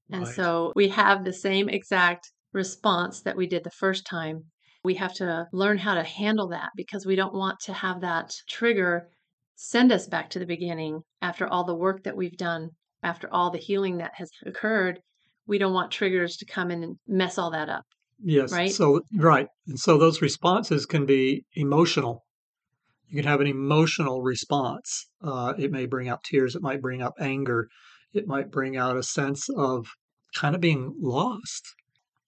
And 0.09 0.23
Right. 0.23 0.33
so 0.33 0.73
we 0.75 0.89
have 0.89 1.23
the 1.23 1.33
same 1.33 1.69
exact 1.69 2.31
response 2.53 3.21
that 3.21 3.37
we 3.37 3.47
did 3.47 3.63
the 3.63 3.71
first 3.71 4.05
time. 4.05 4.45
We 4.83 4.95
have 4.95 5.13
to 5.15 5.47
learn 5.51 5.79
how 5.79 5.95
to 5.95 6.03
handle 6.03 6.47
that 6.49 6.69
because 6.75 7.05
we 7.05 7.15
don't 7.15 7.33
want 7.33 7.59
to 7.65 7.73
have 7.73 8.01
that 8.01 8.31
trigger 8.47 9.09
send 9.55 9.91
us 9.91 10.07
back 10.07 10.29
to 10.29 10.39
the 10.39 10.45
beginning 10.45 11.01
after 11.21 11.47
all 11.47 11.65
the 11.65 11.75
work 11.75 12.03
that 12.03 12.15
we've 12.15 12.37
done, 12.37 12.69
after 13.03 13.27
all 13.33 13.49
the 13.49 13.57
healing 13.57 13.97
that 13.97 14.11
has 14.15 14.29
occurred. 14.45 14.99
We 15.47 15.57
don't 15.57 15.73
want 15.73 15.91
triggers 15.91 16.37
to 16.37 16.45
come 16.45 16.71
in 16.71 16.83
and 16.83 16.95
mess 17.07 17.37
all 17.37 17.51
that 17.51 17.67
up. 17.67 17.83
Yes. 18.19 18.51
right? 18.51 18.71
So, 18.71 19.01
right. 19.15 19.47
And 19.67 19.79
so 19.79 19.97
those 19.97 20.21
responses 20.21 20.85
can 20.85 21.05
be 21.05 21.45
emotional. 21.55 22.23
You 23.07 23.21
can 23.21 23.29
have 23.29 23.41
an 23.41 23.47
emotional 23.47 24.21
response. 24.21 25.07
Uh, 25.21 25.53
it 25.57 25.71
may 25.71 25.85
bring 25.85 26.09
out 26.09 26.23
tears. 26.23 26.55
It 26.55 26.61
might 26.61 26.81
bring 26.81 27.01
up 27.01 27.13
anger. 27.19 27.67
It 28.13 28.27
might 28.27 28.51
bring 28.51 28.77
out 28.77 28.97
a 28.97 29.03
sense 29.03 29.47
of 29.57 29.87
kind 30.35 30.55
of 30.55 30.61
being 30.61 30.93
lost, 30.99 31.63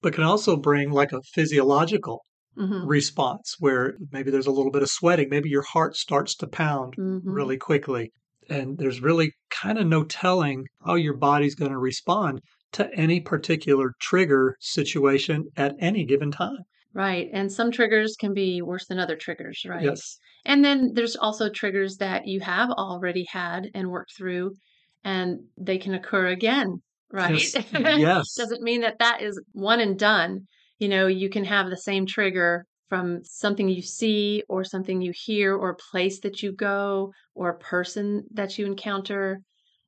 but 0.01 0.13
can 0.13 0.23
also 0.23 0.57
bring 0.57 0.91
like 0.91 1.11
a 1.11 1.21
physiological 1.33 2.25
hmm 2.55 2.85
response 2.87 3.55
where 3.59 3.95
maybe 4.11 4.31
there's 4.31 4.47
a 4.47 4.51
little 4.51 4.71
bit 4.71 4.81
of 4.83 4.89
sweating. 4.89 5.29
Maybe 5.29 5.49
your 5.49 5.63
heart 5.63 5.95
starts 5.95 6.35
to 6.37 6.47
pound 6.47 6.95
hmm 6.95 7.19
really 7.25 7.57
quickly. 7.57 8.11
And 8.49 8.77
there's 8.77 9.01
really 9.01 9.33
kind 9.49 9.77
of 9.77 9.87
no 9.87 10.03
telling 10.03 10.65
how 10.85 10.95
your 10.95 11.15
body's 11.15 11.55
going 11.55 11.71
to 11.71 11.77
respond 11.77 12.41
to 12.73 12.93
any 12.93 13.21
particular 13.21 13.93
trigger 14.01 14.55
situation 14.59 15.45
at 15.57 15.75
any 15.79 16.05
given 16.05 16.31
time. 16.31 16.63
Right. 16.93 17.27
And 17.31 17.51
some 17.51 17.71
triggers 17.71 18.15
can 18.19 18.33
be 18.33 18.61
worse 18.61 18.87
than 18.87 18.99
other 18.99 19.15
triggers, 19.15 19.63
right? 19.67 19.83
Yes. 19.83 20.17
And 20.45 20.65
then 20.65 20.93
there's 20.95 21.15
also 21.15 21.49
triggers 21.49 21.97
that 21.97 22.27
you 22.27 22.39
have 22.41 22.69
already 22.71 23.25
had 23.29 23.69
and 23.73 23.89
worked 23.89 24.15
through, 24.17 24.55
and 25.03 25.39
they 25.57 25.77
can 25.77 25.93
occur 25.93 26.27
again, 26.27 26.81
right? 27.11 27.53
Yes. 27.53 27.55
yes. 27.73 28.35
Doesn't 28.35 28.61
mean 28.63 28.81
that 28.81 28.99
that 28.99 29.21
is 29.21 29.41
one 29.53 29.79
and 29.79 29.97
done. 29.97 30.47
You 30.79 30.87
know, 30.89 31.07
you 31.07 31.29
can 31.29 31.45
have 31.45 31.69
the 31.69 31.77
same 31.77 32.05
trigger 32.05 32.65
from 32.87 33.23
something 33.23 33.69
you 33.69 33.81
see, 33.83 34.43
or 34.49 34.63
something 34.63 35.01
you 35.01 35.13
hear, 35.15 35.55
or 35.55 35.69
a 35.71 35.75
place 35.91 36.19
that 36.21 36.41
you 36.41 36.51
go, 36.53 37.13
or 37.35 37.49
a 37.49 37.59
person 37.59 38.23
that 38.31 38.57
you 38.57 38.65
encounter. 38.65 39.41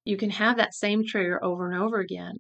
You 0.06 0.18
can 0.18 0.30
have 0.32 0.58
that 0.58 0.74
same 0.75 1.03
trigger 1.06 1.44
over 1.44 1.70
and 1.72 1.82
over 1.82 2.00
again. 2.00 2.36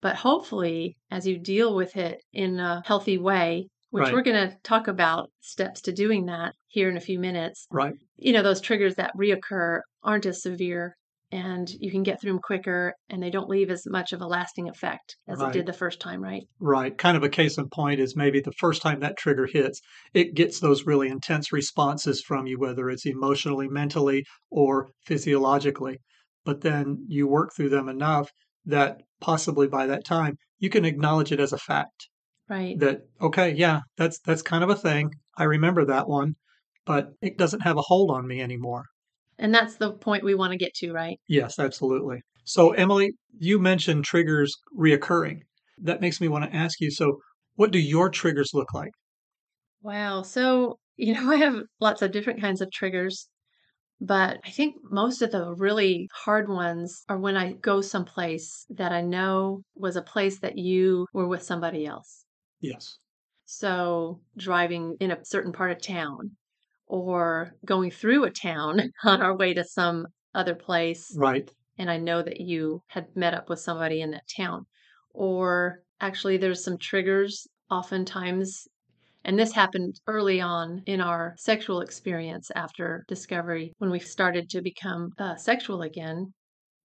But 0.00 0.16
hopefully, 0.16 0.96
as 1.10 1.26
you 1.26 1.38
deal 1.38 1.74
with 1.74 1.96
it 1.96 2.22
in 2.32 2.60
a 2.60 2.82
healthy 2.84 3.18
way, 3.18 3.68
which 3.90 4.06
Right. 4.06 4.12
we're 4.12 4.22
going 4.22 4.50
to 4.50 4.56
talk 4.62 4.86
about 4.88 5.32
steps 5.40 5.80
to 5.82 5.92
doing 5.92 6.26
that 6.26 6.54
here 6.68 6.88
in 6.90 6.96
a 6.96 7.00
few 7.00 7.18
minutes, 7.18 7.68
Right. 7.70 7.96
you 8.16 8.32
know, 8.32 8.42
those 8.42 8.60
triggers 8.60 8.94
that 8.96 9.14
reoccur 9.16 9.80
aren't 10.02 10.26
as 10.26 10.42
severe 10.42 10.96
and 11.34 11.68
you 11.80 11.90
can 11.90 12.04
get 12.04 12.20
through 12.20 12.30
them 12.30 12.40
quicker 12.40 12.94
and 13.10 13.20
they 13.20 13.28
don't 13.28 13.48
leave 13.48 13.68
as 13.68 13.82
much 13.88 14.12
of 14.12 14.20
a 14.20 14.26
lasting 14.26 14.68
effect 14.68 15.16
as 15.26 15.40
it 15.40 15.52
did 15.52 15.66
the 15.66 15.72
first 15.72 15.98
time, 15.98 16.22
right? 16.22 16.44
Right. 16.60 16.96
Kind 16.96 17.16
of 17.16 17.24
a 17.24 17.28
case 17.28 17.58
in 17.58 17.68
point 17.70 17.98
is 17.98 18.14
maybe 18.14 18.40
the 18.40 18.52
first 18.52 18.80
time 18.82 19.00
that 19.00 19.18
trigger 19.18 19.48
hits, 19.52 19.80
it 20.14 20.34
gets 20.34 20.60
those 20.60 20.86
really 20.86 21.08
intense 21.08 21.52
responses 21.52 22.22
from 22.22 22.46
you, 22.46 22.60
whether 22.60 22.88
it's 22.88 23.04
emotionally, 23.04 23.66
mentally, 23.66 24.24
or 24.48 24.90
physiologically. 25.06 25.98
But 26.44 26.60
then 26.60 27.04
you 27.08 27.26
work 27.26 27.50
through 27.56 27.70
them 27.70 27.88
enough 27.88 28.30
that 28.66 29.00
possibly 29.20 29.66
by 29.66 29.86
that 29.88 30.04
time 30.04 30.36
you 30.60 30.70
can 30.70 30.84
acknowledge 30.84 31.32
it 31.32 31.40
as 31.40 31.52
a 31.52 31.58
fact 31.58 32.08
Right. 32.48 32.78
that 32.78 33.00
okay, 33.20 33.54
yeah, 33.54 33.80
that's 33.96 34.20
that's 34.20 34.42
kind 34.42 34.62
of 34.62 34.70
a 34.70 34.76
thing. 34.76 35.10
I 35.36 35.44
remember 35.44 35.84
that 35.86 36.08
one, 36.08 36.36
but 36.86 37.08
it 37.20 37.38
doesn't 37.38 37.60
have 37.60 37.76
a 37.76 37.82
hold 37.82 38.12
on 38.12 38.26
me 38.26 38.40
anymore. 38.40 38.84
And 39.38 39.54
that's 39.54 39.76
the 39.76 39.92
point 39.92 40.24
we 40.24 40.34
want 40.34 40.52
to 40.52 40.58
get 40.58 40.74
to, 40.74 40.92
right? 40.92 41.18
Yes, 41.28 41.58
absolutely. 41.58 42.20
So, 42.44 42.72
Emily, 42.72 43.12
you 43.38 43.58
mentioned 43.58 44.04
triggers 44.04 44.54
reoccurring. 44.78 45.40
That 45.78 46.00
makes 46.00 46.20
me 46.20 46.28
want 46.28 46.44
to 46.44 46.56
ask 46.56 46.80
you 46.80 46.90
so, 46.90 47.18
what 47.56 47.70
do 47.70 47.78
your 47.78 48.10
triggers 48.10 48.50
look 48.54 48.72
like? 48.74 48.92
Wow. 49.82 50.22
So 50.22 50.78
You 50.96 51.14
know, 51.14 51.30
I 51.32 51.36
have 51.36 51.62
lots 51.80 52.02
of 52.02 52.12
different 52.12 52.40
kinds 52.40 52.60
of 52.60 52.70
triggers, 52.70 53.28
but 54.00 54.38
I 54.44 54.50
think 54.50 54.76
most 54.90 55.22
of 55.22 55.32
the 55.32 55.54
really 55.54 56.08
hard 56.24 56.48
ones 56.48 57.04
are 57.08 57.18
when 57.18 57.36
I 57.36 57.54
go 57.54 57.80
someplace 57.80 58.66
that 58.70 58.92
I 58.92 59.00
know 59.02 59.62
was 59.76 59.96
a 59.96 60.02
place 60.02 60.40
that 60.40 60.58
you 60.58 61.06
were 61.12 61.28
with 61.28 61.42
somebody 61.42 61.86
else. 61.86 62.24
Yes. 62.60 62.98
So, 63.46 64.20
driving 64.36 64.96
in 65.00 65.10
a 65.10 65.24
certain 65.24 65.52
part 65.52 65.70
of 65.70 65.80
town 65.80 66.36
or 66.86 67.54
going 67.64 67.90
through 67.90 68.24
a 68.24 68.30
town 68.30 68.80
on 69.04 69.22
our 69.22 69.36
way 69.36 69.54
to 69.54 69.64
some 69.64 70.06
other 70.34 70.54
place 70.54 71.14
Right. 71.16 71.50
and 71.78 71.90
I 71.90 71.96
know 71.98 72.22
that 72.22 72.40
you 72.40 72.82
had 72.88 73.06
met 73.16 73.34
up 73.34 73.48
with 73.48 73.60
somebody 73.60 74.00
in 74.00 74.10
that 74.12 74.28
town. 74.36 74.66
Or 75.12 75.80
actually, 76.00 76.36
there's 76.38 76.64
some 76.64 76.76
triggers 76.78 77.46
oftentimes, 77.70 78.66
and 79.24 79.38
this 79.38 79.52
happened 79.52 80.00
early 80.08 80.40
on 80.40 80.82
in 80.86 81.00
our 81.00 81.34
sexual 81.38 81.80
experience 81.80 82.50
after 82.56 83.04
discovery 83.08 83.72
when 83.78 83.90
we 83.90 84.00
started 84.00 84.50
to 84.50 84.60
become 84.60 85.10
uh, 85.18 85.36
sexual 85.36 85.82
again. 85.82 86.32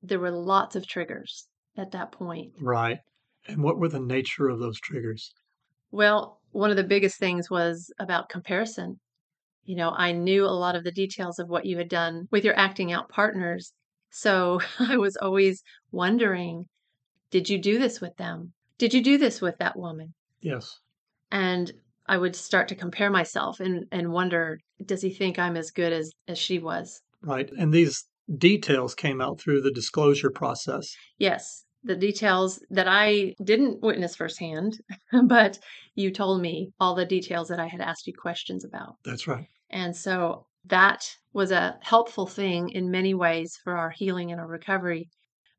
There 0.04 0.20
were 0.20 0.32
lots 0.32 0.76
of 0.76 0.88
triggers 0.88 1.48
at 1.76 1.92
that 1.92 2.12
point. 2.12 2.54
Right. 2.62 3.00
And 3.48 3.64
what 3.64 3.80
were 3.80 3.90
the 3.90 4.00
nature 4.00 4.48
of 4.48 4.60
those 4.60 4.80
triggers? 4.80 5.34
Well, 5.92 6.40
one 6.52 6.70
of 6.70 6.78
the 6.78 6.84
biggest 6.84 7.18
things 7.18 7.50
was 7.50 7.92
about 8.00 8.30
comparison. 8.30 9.00
You 9.70 9.76
know, 9.76 9.94
I 9.96 10.14
knew 10.14 10.46
a 10.46 10.60
lot 10.66 10.76
of 10.76 10.84
the 10.84 10.92
details 10.92 11.38
of 11.38 11.48
what 11.48 11.64
you 11.64 11.78
had 11.78 11.90
done 11.90 12.28
with 12.32 12.44
your 12.44 12.58
acting 12.58 12.92
out 12.92 13.08
partners. 13.08 13.72
So 14.10 14.62
I 14.80 14.98
was 14.98 15.16
always 15.16 15.62
wondering, 15.92 16.66
did 17.30 17.48
you 17.48 17.60
do 17.60 17.78
this 17.78 18.02
with 18.02 18.18
them? 18.18 18.54
Did 18.80 18.96
you 18.96 19.04
do 19.04 19.20
this 19.20 19.42
with 19.42 19.60
that 19.60 19.78
woman? 19.78 20.16
Yes. 20.42 20.80
And 21.32 21.72
I 22.08 22.18
would 22.18 22.36
start 22.36 22.68
to 22.70 22.76
compare 22.76 23.12
myself 23.12 23.60
and, 23.60 23.86
and 23.92 24.12
wonder, 24.12 24.58
does 24.84 25.04
he 25.04 25.12
think 25.12 25.38
I'm 25.38 25.56
as 25.56 25.70
good 25.70 25.94
as, 25.94 26.12
as 26.28 26.40
she 26.40 26.58
was? 26.58 27.00
Right. 27.22 27.52
And 27.56 27.72
these 27.72 28.06
details 28.40 28.96
came 28.96 29.22
out 29.22 29.40
through 29.40 29.62
the 29.62 29.72
disclosure 29.72 30.32
process. 30.32 30.96
Yes, 31.20 31.64
the 31.84 31.96
details 31.96 32.60
that 32.72 32.88
I 32.88 33.36
didn't 33.44 33.84
witness 33.84 34.16
firsthand, 34.16 34.80
but 35.26 35.60
you 35.94 36.10
told 36.10 36.42
me 36.42 36.72
all 36.80 36.96
the 36.96 37.06
details 37.06 37.50
that 37.50 37.60
I 37.60 37.68
had 37.68 37.82
asked 37.82 38.08
you 38.08 38.14
questions 38.20 38.66
about. 38.66 38.96
That's 39.06 39.28
right. 39.28 39.46
And 39.70 39.96
so 39.96 40.46
that 40.66 41.10
was 41.34 41.52
a 41.52 41.78
helpful 41.82 42.28
thing 42.28 42.70
in 42.70 42.92
many 42.92 43.14
ways 43.14 43.58
for 43.64 43.78
our 43.78 43.90
healing 43.90 44.32
and 44.32 44.40
our 44.40 44.48
recovery. 44.48 45.10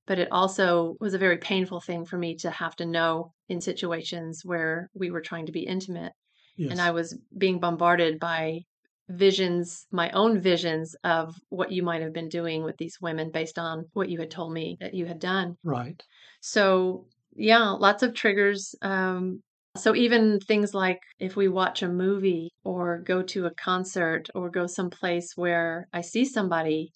But 0.07 0.19
it 0.19 0.29
also 0.33 0.97
was 1.01 1.15
a 1.15 1.19
very 1.19 1.39
painful 1.39 1.81
thing 1.81 2.05
for 2.05 2.19
me 2.19 2.35
to 2.37 2.51
have 2.51 2.75
to 2.77 2.87
know 2.87 3.33
in 3.49 3.61
situations 3.61 4.43
where 4.45 4.91
we 4.95 5.11
were 5.11 5.21
trying 5.21 5.47
to 5.47 5.53
be 5.53 5.61
intimate. 5.61 6.13
Yes. 6.57 6.73
And 6.73 6.81
I 6.81 6.91
was 6.91 7.17
being 7.39 7.61
bombarded 7.61 8.19
by 8.19 8.61
visions, 9.09 9.87
my 9.91 10.11
own 10.11 10.41
visions 10.41 10.95
of 11.05 11.35
what 11.49 11.73
you 11.73 11.83
might 11.83 12.03
have 12.03 12.13
been 12.13 12.29
doing 12.29 12.63
with 12.63 12.77
these 12.77 12.99
women 13.01 13.31
based 13.31 13.59
on 13.59 13.87
what 13.93 14.09
you 14.09 14.19
had 14.19 14.31
told 14.31 14.53
me 14.53 14.77
that 14.81 14.95
you 14.95 15.07
had 15.07 15.19
done. 15.21 15.57
right. 15.65 16.03
So, 16.41 17.07
yeah, 17.35 17.71
lots 17.71 18.03
of 18.03 18.15
triggers. 18.15 18.75
Um, 18.83 19.43
so, 19.81 19.95
even 19.95 20.39
things 20.41 20.75
like 20.75 21.01
if 21.19 21.37
we 21.37 21.49
watch 21.49 21.83
a 21.83 21.89
movie 21.89 22.51
or 22.65 22.99
go 23.01 23.23
to 23.23 23.47
a 23.47 23.55
concert 23.55 24.29
or 24.35 24.51
go 24.51 24.67
someplace 24.67 25.33
where 25.37 25.89
I 25.93 26.01
see 26.03 26.25
somebody 26.25 26.93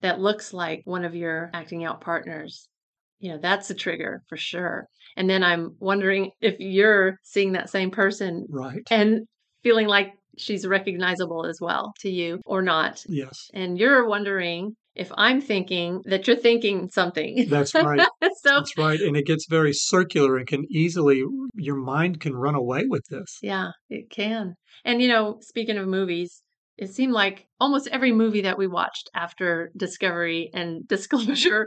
that 0.00 0.20
looks 0.20 0.52
like 0.52 0.82
one 0.84 1.04
of 1.04 1.14
your 1.14 1.50
acting 1.52 1.84
out 1.84 2.00
partners, 2.00 2.68
you 3.18 3.30
know, 3.32 3.38
that's 3.38 3.70
a 3.70 3.74
trigger 3.74 4.22
for 4.28 4.36
sure. 4.36 4.86
And 5.16 5.28
then 5.28 5.42
I'm 5.42 5.76
wondering 5.80 6.30
if 6.40 6.56
you're 6.60 7.18
seeing 7.24 7.52
that 7.52 7.70
same 7.70 7.90
person 7.90 8.46
Right. 8.48 8.82
and 8.90 9.26
feeling 9.62 9.88
like 9.88 10.14
she's 10.36 10.66
recognizable 10.66 11.44
as 11.46 11.58
well 11.60 11.92
to 12.00 12.10
you 12.10 12.40
or 12.46 12.62
not. 12.62 13.02
Yes. 13.08 13.48
And 13.52 13.76
you're 13.78 14.06
wondering 14.08 14.76
if 14.98 15.12
I'm 15.16 15.40
thinking 15.40 16.02
that 16.06 16.26
you're 16.26 16.36
thinking 16.36 16.88
something. 16.88 17.46
That's 17.48 17.74
right. 17.74 18.00
so, 18.42 18.56
That's 18.56 18.76
right. 18.76 19.00
And 19.00 19.16
it 19.16 19.26
gets 19.26 19.46
very 19.48 19.72
circular 19.72 20.36
and 20.36 20.46
can 20.46 20.64
easily, 20.70 21.24
your 21.54 21.76
mind 21.76 22.20
can 22.20 22.34
run 22.34 22.54
away 22.54 22.84
with 22.86 23.04
this. 23.08 23.38
yeah, 23.42 23.70
it 23.88 24.10
can. 24.10 24.54
And, 24.84 25.00
you 25.00 25.08
know, 25.08 25.38
speaking 25.40 25.78
of 25.78 25.86
movies, 25.86 26.42
it 26.76 26.90
seemed 26.90 27.12
like 27.12 27.46
almost 27.60 27.88
every 27.88 28.12
movie 28.12 28.42
that 28.42 28.58
we 28.58 28.66
watched 28.66 29.08
after 29.14 29.70
Discovery 29.76 30.50
and 30.52 30.86
Disclosure 30.88 31.66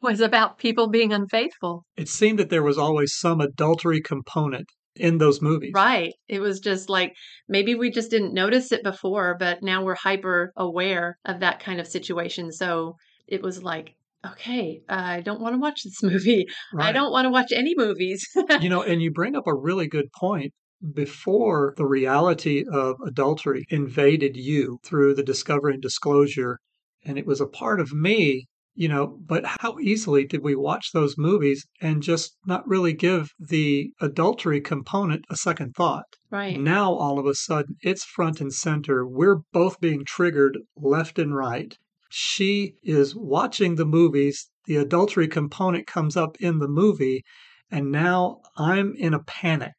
was 0.00 0.20
about 0.20 0.58
people 0.58 0.88
being 0.88 1.12
unfaithful. 1.12 1.84
It 1.96 2.08
seemed 2.08 2.38
that 2.38 2.50
there 2.50 2.62
was 2.62 2.78
always 2.78 3.14
some 3.16 3.40
adultery 3.40 4.00
component 4.00 4.66
in 4.96 5.18
those 5.18 5.40
movies. 5.40 5.72
Right. 5.74 6.14
It 6.28 6.40
was 6.40 6.60
just 6.60 6.88
like 6.88 7.14
maybe 7.48 7.74
we 7.74 7.90
just 7.90 8.10
didn't 8.10 8.34
notice 8.34 8.72
it 8.72 8.82
before, 8.82 9.36
but 9.38 9.62
now 9.62 9.82
we're 9.84 9.94
hyper 9.94 10.52
aware 10.56 11.18
of 11.24 11.40
that 11.40 11.60
kind 11.60 11.80
of 11.80 11.86
situation. 11.86 12.52
So 12.52 12.96
it 13.26 13.42
was 13.42 13.62
like, 13.62 13.94
okay, 14.26 14.82
I 14.88 15.20
don't 15.20 15.40
want 15.40 15.54
to 15.54 15.58
watch 15.58 15.82
this 15.82 16.02
movie. 16.02 16.46
I 16.78 16.92
don't 16.92 17.12
want 17.12 17.26
to 17.26 17.30
watch 17.30 17.52
any 17.52 17.74
movies. 17.76 18.26
you 18.60 18.68
know, 18.68 18.82
and 18.82 19.02
you 19.02 19.10
bring 19.10 19.36
up 19.36 19.46
a 19.46 19.54
really 19.54 19.88
good 19.88 20.06
point. 20.18 20.52
Before 20.94 21.74
the 21.76 21.86
reality 21.86 22.64
of 22.68 22.96
adultery 23.06 23.64
invaded 23.70 24.36
you 24.36 24.80
through 24.82 25.14
the 25.14 25.22
discovery 25.22 25.74
and 25.74 25.82
disclosure, 25.82 26.58
and 27.04 27.18
it 27.18 27.24
was 27.24 27.40
a 27.40 27.46
part 27.46 27.78
of 27.78 27.92
me, 27.92 28.48
you 28.74 28.88
know, 28.88 29.18
but 29.26 29.44
how 29.44 29.78
easily 29.78 30.24
did 30.24 30.42
we 30.42 30.54
watch 30.54 30.92
those 30.92 31.18
movies 31.18 31.66
and 31.80 32.02
just 32.02 32.36
not 32.46 32.66
really 32.66 32.92
give 32.92 33.30
the 33.38 33.92
adultery 34.00 34.60
component 34.60 35.24
a 35.28 35.36
second 35.36 35.74
thought? 35.74 36.06
right. 36.30 36.58
Now, 36.58 36.92
all 36.94 37.18
of 37.18 37.26
a 37.26 37.34
sudden, 37.34 37.76
it's 37.82 38.04
front 38.04 38.40
and 38.40 38.52
center. 38.52 39.06
We're 39.06 39.42
both 39.52 39.80
being 39.80 40.04
triggered 40.04 40.58
left 40.76 41.18
and 41.18 41.36
right. 41.36 41.76
She 42.10 42.74
is 42.82 43.14
watching 43.14 43.76
the 43.76 43.84
movies. 43.84 44.50
The 44.66 44.76
adultery 44.76 45.28
component 45.28 45.86
comes 45.86 46.16
up 46.16 46.36
in 46.40 46.58
the 46.58 46.68
movie. 46.68 47.22
And 47.70 47.90
now 47.90 48.40
I'm 48.56 48.94
in 48.96 49.14
a 49.14 49.22
panic 49.22 49.74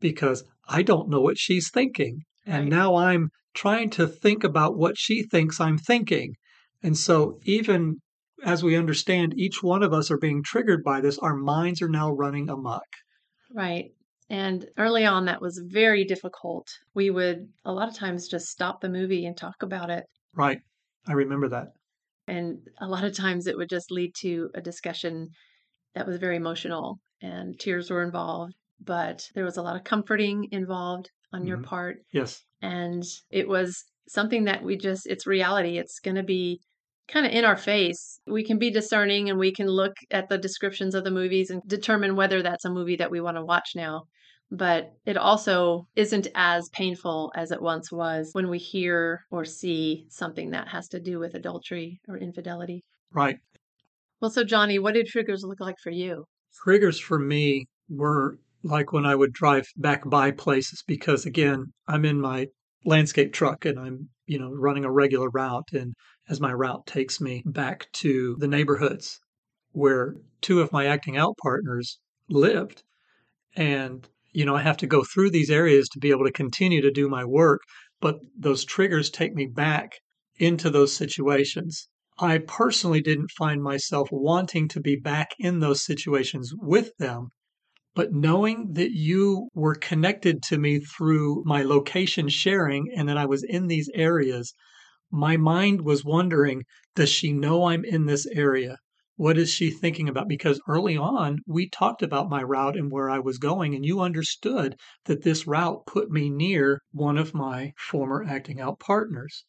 because 0.00 0.44
I 0.68 0.82
don't 0.82 1.08
know 1.08 1.20
what 1.20 1.38
she's 1.38 1.70
thinking. 1.70 2.22
And 2.46 2.68
now 2.68 2.96
I'm 2.96 3.30
trying 3.54 3.90
to 3.90 4.06
think 4.06 4.44
about 4.44 4.76
what 4.76 4.98
she 4.98 5.22
thinks 5.22 5.60
I'm 5.60 5.78
thinking. 5.78 6.34
And 6.82 6.98
so, 6.98 7.38
even 7.44 8.00
as 8.44 8.62
we 8.62 8.76
understand 8.76 9.34
each 9.36 9.62
one 9.62 9.82
of 9.82 9.92
us 9.92 10.10
are 10.10 10.18
being 10.18 10.42
triggered 10.42 10.84
by 10.84 11.00
this, 11.00 11.18
our 11.18 11.34
minds 11.34 11.82
are 11.82 11.88
now 11.88 12.12
running 12.12 12.48
amok. 12.48 12.84
Right. 13.52 13.90
And 14.30 14.66
early 14.78 15.04
on, 15.04 15.26
that 15.26 15.40
was 15.40 15.62
very 15.64 16.04
difficult. 16.04 16.66
We 16.94 17.10
would 17.10 17.48
a 17.64 17.72
lot 17.72 17.88
of 17.88 17.96
times 17.96 18.28
just 18.28 18.46
stop 18.46 18.80
the 18.80 18.88
movie 18.88 19.26
and 19.26 19.36
talk 19.36 19.62
about 19.62 19.90
it. 19.90 20.04
Right. 20.34 20.58
I 21.06 21.12
remember 21.12 21.48
that. 21.50 21.68
And 22.26 22.58
a 22.80 22.86
lot 22.86 23.04
of 23.04 23.14
times 23.14 23.46
it 23.46 23.56
would 23.56 23.68
just 23.68 23.90
lead 23.90 24.14
to 24.20 24.50
a 24.54 24.60
discussion 24.60 25.28
that 25.94 26.06
was 26.06 26.16
very 26.16 26.36
emotional 26.36 26.98
and 27.20 27.58
tears 27.58 27.90
were 27.90 28.02
involved. 28.02 28.54
But 28.80 29.22
there 29.34 29.44
was 29.44 29.56
a 29.56 29.62
lot 29.62 29.76
of 29.76 29.84
comforting 29.84 30.48
involved 30.50 31.10
on 31.32 31.46
your 31.46 31.58
Mhm. 31.58 31.64
part. 31.64 31.98
Yes. 32.12 32.42
And 32.62 33.02
it 33.30 33.46
was 33.46 33.84
something 34.08 34.44
that 34.44 34.62
we 34.62 34.76
just, 34.76 35.06
it's 35.06 35.26
reality. 35.26 35.78
It's 35.78 36.00
going 36.00 36.16
to 36.16 36.22
be 36.22 36.60
kind 37.08 37.26
of 37.26 37.32
in 37.32 37.44
our 37.44 37.56
face. 37.56 38.20
We 38.26 38.44
can 38.44 38.58
be 38.58 38.70
discerning 38.70 39.30
and 39.30 39.38
we 39.38 39.52
can 39.52 39.66
look 39.66 39.94
at 40.10 40.28
the 40.28 40.38
descriptions 40.38 40.94
of 40.94 41.04
the 41.04 41.10
movies 41.10 41.50
and 41.50 41.62
determine 41.66 42.16
whether 42.16 42.42
that's 42.42 42.64
a 42.64 42.70
movie 42.70 42.96
that 42.96 43.10
we 43.10 43.20
want 43.20 43.36
to 43.36 43.44
watch 43.44 43.70
now. 43.74 44.04
But 44.50 44.92
it 45.04 45.16
also 45.16 45.86
isn't 45.96 46.28
as 46.34 46.68
painful 46.70 47.32
as 47.34 47.50
it 47.50 47.60
once 47.60 47.90
was 47.90 48.30
when 48.32 48.48
we 48.48 48.58
hear 48.58 49.24
or 49.30 49.44
see 49.44 50.06
something 50.10 50.50
that 50.50 50.68
has 50.68 50.88
to 50.88 51.00
do 51.00 51.18
with 51.18 51.34
adultery 51.34 52.00
or 52.08 52.18
infidelity. 52.18 52.82
Right. 53.12 53.38
Well, 54.20 54.30
so 54.30 54.44
Johnny, 54.44 54.78
what 54.78 54.94
do 54.94 55.02
triggers 55.02 55.44
look 55.44 55.60
like 55.60 55.76
for 55.82 55.90
you? 55.90 56.24
Triggers 56.62 56.98
for 56.98 57.18
me 57.18 57.66
were 57.88 58.38
like 58.62 58.92
when 58.92 59.04
I 59.04 59.14
would 59.14 59.32
drive 59.32 59.66
back 59.76 60.08
by 60.08 60.30
places 60.30 60.82
because 60.86 61.26
again, 61.26 61.72
I'm 61.86 62.04
in 62.04 62.20
my 62.20 62.46
landscape 62.84 63.32
truck 63.32 63.64
and 63.64 63.78
I'm, 63.78 64.08
you 64.26 64.38
know, 64.38 64.50
running 64.50 64.84
a 64.84 64.90
regular 64.90 65.28
route 65.30 65.68
and 65.72 65.94
as 66.28 66.40
my 66.40 66.52
route 66.52 66.86
takes 66.86 67.20
me 67.20 67.42
back 67.44 67.86
to 67.92 68.36
the 68.38 68.48
neighborhoods 68.48 69.20
where 69.72 70.16
two 70.40 70.60
of 70.60 70.72
my 70.72 70.86
acting 70.86 71.16
out 71.16 71.36
partners 71.42 71.98
lived 72.28 72.82
and 73.56 74.08
you 74.34 74.44
know, 74.44 74.56
I 74.56 74.62
have 74.62 74.76
to 74.78 74.86
go 74.86 75.04
through 75.04 75.30
these 75.30 75.48
areas 75.48 75.88
to 75.90 76.00
be 76.00 76.10
able 76.10 76.24
to 76.24 76.32
continue 76.32 76.82
to 76.82 76.90
do 76.90 77.08
my 77.08 77.24
work, 77.24 77.60
but 78.00 78.18
those 78.36 78.64
triggers 78.64 79.08
take 79.08 79.32
me 79.32 79.46
back 79.46 79.92
into 80.36 80.70
those 80.70 80.94
situations. 80.94 81.88
I 82.18 82.38
personally 82.38 83.00
didn't 83.00 83.30
find 83.30 83.62
myself 83.62 84.08
wanting 84.10 84.66
to 84.68 84.80
be 84.80 84.96
back 84.96 85.30
in 85.38 85.60
those 85.60 85.84
situations 85.84 86.52
with 86.56 86.96
them, 86.98 87.28
but 87.94 88.12
knowing 88.12 88.72
that 88.72 88.92
you 88.92 89.48
were 89.54 89.74
connected 89.74 90.42
to 90.42 90.58
me 90.58 90.80
through 90.80 91.42
my 91.44 91.62
location 91.62 92.28
sharing 92.28 92.90
and 92.96 93.08
that 93.08 93.16
I 93.16 93.26
was 93.26 93.42
in 93.44 93.68
these 93.68 93.90
areas, 93.94 94.52
my 95.10 95.36
mind 95.36 95.82
was 95.82 96.04
wondering, 96.04 96.64
does 96.96 97.08
she 97.08 97.32
know 97.32 97.64
I'm 97.66 97.84
in 97.84 98.06
this 98.06 98.26
area? 98.26 98.78
What 99.16 99.38
is 99.38 99.48
she 99.50 99.70
thinking 99.70 100.08
about? 100.08 100.26
Because 100.26 100.60
early 100.66 100.96
on, 100.96 101.38
we 101.46 101.68
talked 101.68 102.02
about 102.02 102.28
my 102.28 102.42
route 102.42 102.76
and 102.76 102.90
where 102.90 103.08
I 103.08 103.20
was 103.20 103.38
going, 103.38 103.74
and 103.74 103.84
you 103.86 104.00
understood 104.00 104.76
that 105.04 105.22
this 105.22 105.46
route 105.46 105.86
put 105.86 106.10
me 106.10 106.30
near 106.30 106.80
one 106.90 107.16
of 107.16 107.32
my 107.32 107.74
former 107.78 108.24
acting 108.24 108.60
out 108.60 108.80
partners. 108.80 109.44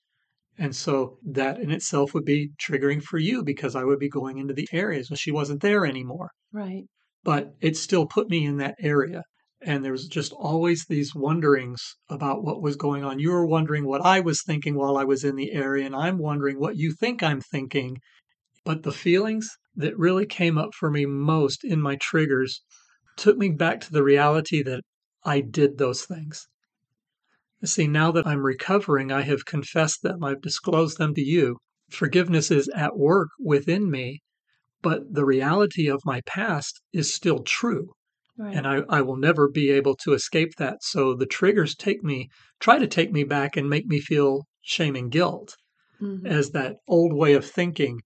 And 0.58 0.75
so 0.75 1.18
that 1.25 1.60
in 1.60 1.72
itself 1.72 2.14
would 2.14 2.25
be 2.25 2.52
triggering 2.62 3.02
for 3.02 3.18
you 3.18 3.44
because 3.44 3.75
I 3.75 3.84
would 3.84 4.00
be 4.00 4.10
going 4.10 4.38
into 4.38 4.54
the 4.54 4.68
areas. 4.72 5.10
where 5.10 5.18
she 5.18 5.32
wasn't 5.32 5.62
there 5.62 5.86
anymore, 5.86 6.30
Right. 6.52 6.86
But 7.25 7.55
it 7.60 7.75
still 7.75 8.05
put 8.05 8.29
me 8.29 8.46
in 8.46 8.58
that 8.58 8.75
area. 8.79 9.24
And 9.62 9.84
there 9.84 9.91
was 9.91 10.08
just 10.08 10.32
always 10.32 10.86
these 10.86 11.15
wonderings 11.15 11.82
about 12.08 12.44
what 12.44 12.62
was 12.62 12.75
going 12.75 13.03
on. 13.03 13.17
You 13.20 13.32
were 13.32 13.48
wondering 13.48 13.86
what 13.86 14.05
I 14.05 14.20
was 14.20 14.44
thinking 14.44 14.75
while 14.75 14.96
I 14.96 15.05
was 15.05 15.24
in 15.24 15.36
the 15.36 15.51
area, 15.51 15.88
and 15.88 15.96
I'm 15.96 16.20
wondering 16.20 16.60
what 16.60 16.77
you 16.77 16.94
think 16.94 17.24
I'm 17.24 17.41
thinking. 17.41 17.98
But 18.63 18.84
the 18.84 18.91
feelings 18.91 19.50
that 19.75 19.98
really 19.98 20.27
came 20.27 20.58
up 20.60 20.70
for 20.75 20.91
me 20.91 21.08
most 21.08 21.63
in 21.63 21.82
my 21.82 21.98
triggers 22.00 22.62
took 23.17 23.38
me 23.38 23.50
back 23.50 23.82
to 23.82 23.91
the 23.91 24.03
reality 24.03 24.62
that 24.62 24.84
I 25.24 25.41
did 25.41 25.79
those 25.79 26.05
things. 26.05 26.48
See, 27.63 27.88
now 27.88 28.12
that 28.12 28.27
I'm 28.27 28.46
recovering, 28.46 29.12
I 29.12 29.24
have 29.24 29.46
confessed 29.46 30.03
them, 30.03 30.24
I've 30.24 30.41
disclosed 30.41 31.00
them 31.00 31.15
to 31.15 31.22
you. 31.22 31.58
Forgiveness 31.89 32.51
is 32.51 32.70
at 32.75 32.98
work 32.98 33.29
within 33.39 33.89
me, 33.89 34.22
but 34.86 35.01
the 35.12 35.25
reality 35.25 35.89
of 35.89 36.00
my 36.06 36.22
past 36.27 36.80
is 36.94 37.12
still 37.12 37.39
true. 37.39 37.89
Right. 38.38 38.56
And 38.56 38.68
I, 38.68 38.84
I 38.88 39.01
will 39.01 39.15
never 39.18 39.50
be 39.50 39.72
able 39.72 39.96
to 40.04 40.13
escape 40.13 40.51
that. 40.60 40.84
So 40.84 41.15
the 41.15 41.25
triggers 41.25 41.74
take 41.75 42.04
me, 42.04 42.30
try 42.60 42.77
to 42.77 42.86
take 42.86 43.12
me 43.12 43.24
back 43.24 43.58
and 43.58 43.68
make 43.68 43.88
me 43.88 44.00
feel 44.00 44.46
shame 44.62 44.96
and 44.96 45.12
guilt 45.12 45.56
Mhm. 46.00 46.27
as 46.27 46.51
that 46.51 46.75
old 46.88 47.13
way 47.13 47.34
of 47.34 47.44
thinking 47.44 48.01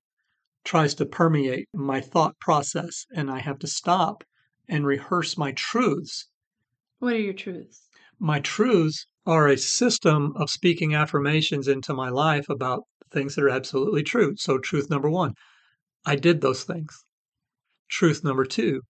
tries 0.63 0.93
to 0.95 1.05
permeate 1.05 1.67
my 1.73 1.99
thought 1.99 2.35
process. 2.39 3.05
And 3.13 3.29
I 3.29 3.39
have 3.39 3.59
to 3.59 3.67
stop 3.67 4.23
and 4.69 4.85
rehearse 4.85 5.37
my 5.37 5.51
truths. 5.51 6.29
What 6.99 7.13
are 7.13 7.19
your 7.19 7.33
truths? 7.33 7.89
My 8.19 8.39
truths 8.39 9.05
are 9.25 9.49
a 9.49 9.57
system 9.57 10.31
of 10.37 10.49
speaking 10.49 10.95
affirmations 10.95 11.67
into 11.67 11.93
my 11.93 12.07
life 12.09 12.47
about 12.47 12.83
things 13.11 13.35
that 13.35 13.43
are 13.43 13.49
absolutely 13.49 14.03
true. 14.03 14.35
So, 14.37 14.59
truth 14.59 14.89
number 14.89 15.09
one, 15.09 15.33
I 16.05 16.15
did 16.15 16.41
those 16.41 16.63
things. 16.63 17.05
Truth 17.89 18.23
number 18.23 18.45
two, 18.45 18.81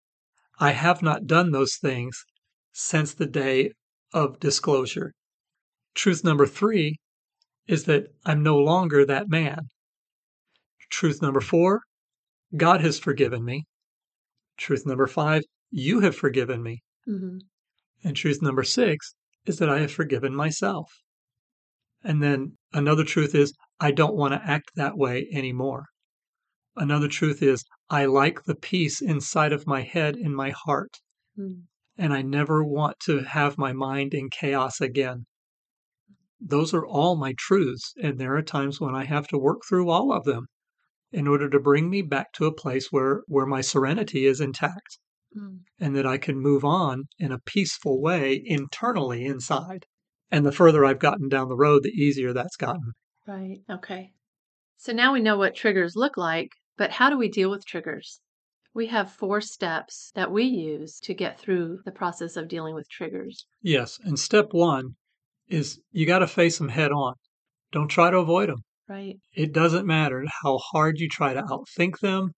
I 0.59 0.71
have 0.71 1.01
not 1.01 1.25
done 1.25 1.51
those 1.51 1.75
things 1.75 2.23
since 2.73 3.13
the 3.13 3.25
day 3.25 3.71
of 4.13 4.39
disclosure. 4.39 5.13
Truth 5.95 6.23
number 6.23 6.45
three 6.45 6.97
is 7.67 7.85
that 7.85 8.07
I'm 8.25 8.43
no 8.43 8.57
longer 8.57 9.05
that 9.05 9.29
man. 9.29 9.69
Truth 10.89 11.21
number 11.21 11.41
four, 11.41 11.81
God 12.55 12.81
has 12.81 12.99
forgiven 12.99 13.45
me. 13.45 13.65
Truth 14.57 14.85
number 14.85 15.07
five, 15.07 15.43
you 15.71 16.01
have 16.01 16.15
forgiven 16.15 16.61
me. 16.63 16.81
hmm 17.05 17.37
And 18.03 18.15
truth 18.15 18.41
number 18.41 18.63
six 18.63 19.13
is 19.45 19.57
that 19.59 19.69
I 19.69 19.79
have 19.79 19.91
forgiven 19.91 20.35
myself. 20.35 20.91
And 22.03 22.23
then 22.23 22.57
another 22.73 23.03
truth 23.03 23.35
is 23.35 23.53
I 23.79 23.91
don't 23.91 24.15
want 24.15 24.33
to 24.33 24.49
act 24.49 24.71
that 24.75 24.97
way 24.97 25.27
anymore. 25.31 25.85
Another 26.75 27.07
truth 27.07 27.41
is 27.41 27.63
I 27.89 28.05
like 28.05 28.43
the 28.43 28.55
peace 28.55 29.01
inside 29.01 29.51
of 29.51 29.67
my 29.67 29.81
head 29.81 30.15
and 30.15 30.35
my 30.35 30.51
heart, 30.51 30.97
Mm. 31.37 31.63
and 31.97 32.13
I 32.13 32.21
never 32.21 32.63
want 32.63 32.99
to 33.05 33.19
have 33.19 33.57
my 33.57 33.73
mind 33.73 34.13
in 34.13 34.29
chaos 34.29 34.79
again. 34.79 35.25
Those 36.39 36.73
are 36.73 36.85
all 36.85 37.15
my 37.15 37.33
truths, 37.37 37.93
and 38.01 38.17
there 38.17 38.35
are 38.35 38.41
times 38.41 38.79
when 38.79 38.95
I 38.95 39.05
have 39.05 39.27
to 39.29 39.37
work 39.37 39.61
through 39.67 39.89
all 39.89 40.11
of 40.13 40.23
them 40.23 40.47
in 41.11 41.27
order 41.27 41.49
to 41.49 41.59
bring 41.59 41.89
me 41.89 42.01
back 42.01 42.31
to 42.33 42.45
a 42.45 42.53
place 42.53 42.91
where, 42.91 43.23
where 43.27 43.45
my 43.45 43.61
serenity 43.61 44.25
is 44.25 44.39
intact 44.39 44.99
Mm. 45.35 45.59
and 45.79 45.95
that 45.95 46.07
I 46.07 46.17
can 46.17 46.39
move 46.39 46.65
on 46.65 47.07
in 47.19 47.31
a 47.31 47.39
peaceful 47.39 48.01
way 48.01 48.41
internally 48.43 49.25
inside. 49.25 49.85
And 50.31 50.45
the 50.45 50.51
further 50.51 50.85
I've 50.85 50.99
gotten 50.99 51.29
down 51.29 51.49
the 51.49 51.55
road, 51.55 51.83
the 51.83 51.89
easier 51.89 52.33
that's 52.33 52.55
gotten. 52.55 52.93
Right. 53.27 53.59
Okay. 53.69 54.13
So 54.81 54.93
now 54.93 55.11
we 55.11 55.19
know 55.19 55.37
what 55.37 55.55
triggers 55.55 55.97
look 55.97 56.15
like, 56.15 56.53
but 56.77 56.91
how 56.91 57.09
do 57.09 57.17
we 57.17 57.27
deal 57.27 57.51
with 57.51 57.65
triggers? 57.65 58.21
We 58.73 58.87
have 58.87 59.11
four 59.11 59.41
steps 59.41 60.09
that 60.15 60.31
we 60.31 60.45
use 60.45 61.01
to 61.01 61.13
get 61.13 61.37
through 61.37 61.79
the 61.83 61.91
process 61.91 62.37
of 62.37 62.47
dealing 62.47 62.75
with 62.75 62.89
triggers. 62.89 63.45
Yes. 63.61 63.99
And 64.01 64.17
step 64.17 64.47
one 64.51 64.95
is 65.49 65.81
you 65.91 66.05
got 66.05 66.19
to 66.19 66.27
face 66.27 66.59
them 66.59 66.69
head 66.69 66.93
on. 66.93 67.15
Don't 67.73 67.89
try 67.89 68.09
to 68.09 68.19
avoid 68.19 68.47
them. 68.47 68.63
Right. 68.87 69.17
It 69.33 69.51
doesn't 69.51 69.85
matter 69.85 70.23
how 70.43 70.59
hard 70.71 70.99
you 70.99 71.09
try 71.09 71.33
to 71.33 71.41
outthink 71.41 71.99
them. 71.99 72.31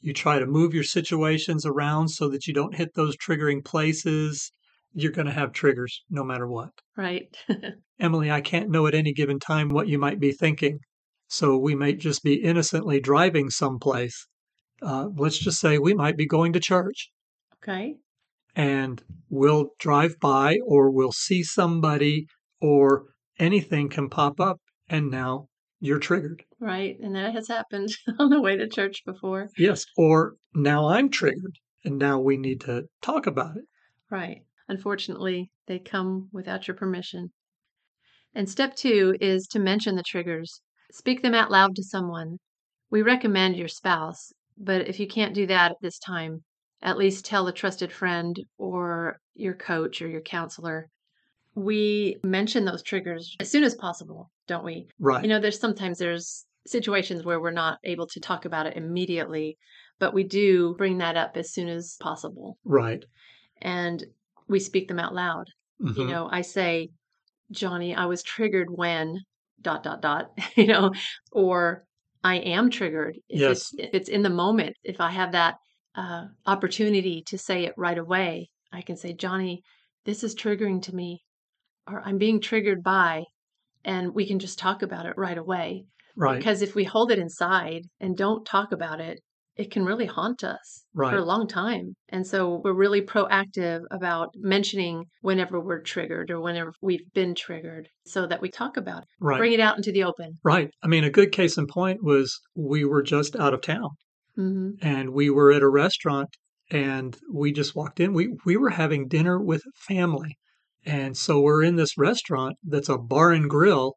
You 0.00 0.12
try 0.12 0.40
to 0.40 0.46
move 0.46 0.74
your 0.74 0.82
situations 0.82 1.64
around 1.64 2.08
so 2.08 2.28
that 2.30 2.48
you 2.48 2.54
don't 2.54 2.74
hit 2.74 2.88
those 2.96 3.16
triggering 3.16 3.64
places. 3.64 4.50
You're 4.94 5.12
going 5.12 5.28
to 5.28 5.32
have 5.32 5.52
triggers 5.52 6.02
no 6.10 6.24
matter 6.24 6.48
what. 6.48 6.70
Right. 6.96 7.28
Emily, 8.00 8.32
I 8.32 8.40
can't 8.40 8.70
know 8.70 8.88
at 8.88 8.96
any 8.96 9.12
given 9.12 9.38
time 9.38 9.68
what 9.68 9.86
you 9.86 10.00
might 10.00 10.18
be 10.18 10.32
thinking. 10.32 10.80
So 11.34 11.58
we 11.58 11.74
might 11.74 11.98
just 11.98 12.22
be 12.22 12.34
innocently 12.34 13.00
driving 13.00 13.50
someplace. 13.50 14.28
Uh, 14.80 15.08
let's 15.16 15.36
just 15.36 15.58
say 15.58 15.78
we 15.78 15.92
might 15.92 16.16
be 16.16 16.28
going 16.28 16.52
to 16.52 16.60
church 16.60 17.10
okay. 17.56 17.96
and 18.54 19.02
we'll 19.30 19.70
drive 19.80 20.20
by 20.20 20.58
or 20.64 20.92
we'll 20.92 21.10
see 21.10 21.42
somebody 21.42 22.28
or 22.60 23.06
anything 23.36 23.88
can 23.88 24.08
pop 24.08 24.38
up 24.38 24.60
and 24.88 25.10
now 25.10 25.48
you're 25.80 25.98
triggered. 25.98 26.44
Right. 26.60 26.96
And 27.00 27.16
that 27.16 27.34
has 27.34 27.48
happened 27.48 27.88
on 28.20 28.30
the 28.30 28.40
way 28.40 28.56
to 28.56 28.68
church 28.68 29.02
before. 29.04 29.48
Yes. 29.58 29.86
Or 29.96 30.36
now 30.54 30.86
I'm 30.86 31.10
triggered 31.10 31.58
and 31.84 31.98
now 31.98 32.20
we 32.20 32.36
need 32.36 32.60
to 32.60 32.84
talk 33.02 33.26
about 33.26 33.56
it. 33.56 33.64
Right. 34.08 34.42
Unfortunately, 34.68 35.50
they 35.66 35.80
come 35.80 36.28
without 36.32 36.68
your 36.68 36.76
permission. 36.76 37.32
And 38.36 38.48
step 38.48 38.76
two 38.76 39.16
is 39.20 39.48
to 39.48 39.58
mention 39.58 39.96
the 39.96 40.04
triggers. 40.04 40.60
Speak 40.94 41.22
them 41.22 41.34
out 41.34 41.50
loud 41.50 41.74
to 41.74 41.82
someone. 41.82 42.38
We 42.88 43.02
recommend 43.02 43.56
your 43.56 43.66
spouse, 43.66 44.32
but 44.56 44.86
if 44.88 45.00
you 45.00 45.08
can't 45.08 45.34
do 45.34 45.44
that 45.48 45.72
at 45.72 45.76
this 45.82 45.98
time, 45.98 46.44
at 46.82 46.96
least 46.96 47.24
tell 47.24 47.48
a 47.48 47.52
trusted 47.52 47.90
friend 47.90 48.38
or 48.58 49.18
your 49.34 49.54
coach 49.54 50.00
or 50.00 50.06
your 50.06 50.20
counselor. 50.20 50.88
We 51.56 52.18
mention 52.22 52.64
those 52.64 52.84
triggers 52.84 53.34
as 53.40 53.50
soon 53.50 53.64
as 53.64 53.74
possible, 53.74 54.30
don't 54.46 54.64
we? 54.64 54.86
Right. 55.00 55.24
You 55.24 55.28
know, 55.30 55.40
there's 55.40 55.58
sometimes 55.58 55.98
there's 55.98 56.46
situations 56.64 57.24
where 57.24 57.40
we're 57.40 57.50
not 57.50 57.78
able 57.82 58.06
to 58.06 58.20
talk 58.20 58.44
about 58.44 58.66
it 58.66 58.76
immediately, 58.76 59.58
but 59.98 60.14
we 60.14 60.22
do 60.22 60.76
bring 60.76 60.98
that 60.98 61.16
up 61.16 61.36
as 61.36 61.52
soon 61.52 61.68
as 61.68 61.96
possible. 62.00 62.56
right. 62.64 63.04
And 63.60 64.04
we 64.46 64.60
speak 64.60 64.86
them 64.86 65.00
out 65.00 65.12
loud. 65.12 65.48
You 65.80 66.04
Mhm. 66.04 66.08
know, 66.08 66.28
I 66.30 66.42
say, 66.42 66.90
Johnny, 67.50 67.96
I 67.96 68.06
was 68.06 68.22
triggered 68.22 68.68
when 68.70 69.18
dot 69.64 69.82
dot 69.82 70.00
dot, 70.00 70.30
you 70.56 70.66
know, 70.66 70.92
or 71.32 71.84
I 72.22 72.36
am 72.36 72.70
triggered. 72.70 73.16
If 73.28 73.40
Yes. 73.40 73.50
it's 73.50 73.74
if 73.78 73.90
it's 73.92 74.08
in 74.08 74.22
the 74.22 74.30
moment, 74.30 74.76
if 74.84 75.00
I 75.00 75.10
have 75.10 75.32
that 75.32 75.56
uh, 75.96 76.26
opportunity 76.46 77.22
to 77.26 77.36
say 77.38 77.64
it 77.64 77.74
right 77.76 77.98
away, 77.98 78.50
I 78.72 78.82
can 78.82 78.96
say, 78.96 79.12
Johnny, 79.12 79.62
this 80.04 80.24
is 80.24 80.34
triggering 80.34 80.82
to 80.82 80.94
me, 80.94 81.20
or 81.88 82.00
I'm 82.04 82.18
being 82.18 82.40
triggered 82.40 82.82
by, 82.82 83.24
and 83.84 84.14
we 84.14 84.26
can 84.26 84.38
just 84.38 84.58
talk 84.58 84.82
about 84.82 85.06
it 85.06 85.16
right 85.16 85.38
away. 85.38 85.86
Right. 86.16 86.38
Because 86.38 86.62
if 86.62 86.74
we 86.74 86.84
hold 86.84 87.10
it 87.10 87.18
inside 87.18 87.82
and 88.00 88.16
don't 88.16 88.46
talk 88.46 88.72
about 88.72 89.00
it, 89.00 89.20
it 89.56 89.70
can 89.70 89.84
really 89.84 90.06
haunt 90.06 90.42
us 90.42 90.84
for 90.94 91.16
a 91.16 91.24
long 91.24 91.46
time. 91.46 91.94
And 92.08 92.26
so 92.26 92.60
we're 92.64 92.72
really 92.72 93.02
proactive 93.02 93.82
about 93.90 94.30
mentioning 94.36 95.04
whenever 95.22 95.60
we're 95.60 95.80
triggered 95.80 96.30
or 96.30 96.40
whenever 96.40 96.72
we've 96.80 97.12
been 97.14 97.34
triggered 97.34 97.88
so 98.04 98.26
that 98.26 98.40
we 98.40 98.50
talk 98.50 98.76
about 98.76 99.02
it, 99.02 99.08
Right. 99.20 99.38
bring 99.38 99.52
it 99.52 99.60
out 99.60 99.76
into 99.76 99.92
the 99.92 100.04
open. 100.04 100.38
Right. 100.42 100.70
I 100.82 100.88
mean, 100.88 101.04
a 101.04 101.10
good 101.10 101.30
case 101.32 101.56
in 101.56 101.66
point 101.66 102.02
was 102.02 102.40
we 102.56 102.84
were 102.84 103.02
just 103.02 103.36
out 103.36 103.54
of 103.54 103.60
town 103.62 103.90
hmm 104.36 104.70
and 104.82 105.10
we 105.10 105.30
were 105.30 105.52
at 105.52 105.62
a 105.62 105.68
restaurant 105.68 106.28
and 106.70 107.16
we 107.32 107.52
just 107.52 107.76
walked 107.76 108.00
in. 108.00 108.12
We 108.12 108.34
we 108.44 108.56
were 108.56 108.70
having 108.70 109.06
dinner 109.06 109.40
with 109.40 109.62
family. 109.76 110.36
And 110.84 111.16
so 111.16 111.40
we're 111.40 111.62
in 111.62 111.76
this 111.76 111.96
restaurant 111.96 112.56
that's 112.64 112.88
a 112.88 112.98
bar 112.98 113.30
and 113.32 113.48
grill 113.48 113.94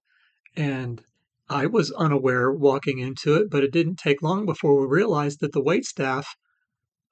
and 0.56 1.02
I 1.49 1.65
was 1.65 1.91
unaware 1.91 2.51
walking 2.51 2.99
into 2.99 3.36
it, 3.36 3.49
but 3.49 3.63
it 3.63 3.71
didn't 3.71 3.97
take 3.97 4.21
long 4.21 4.45
before 4.45 4.79
we 4.79 4.88
realized 4.88 5.39
that 5.41 5.53
the 5.53 5.63
wait 5.63 5.86
staff 5.86 6.27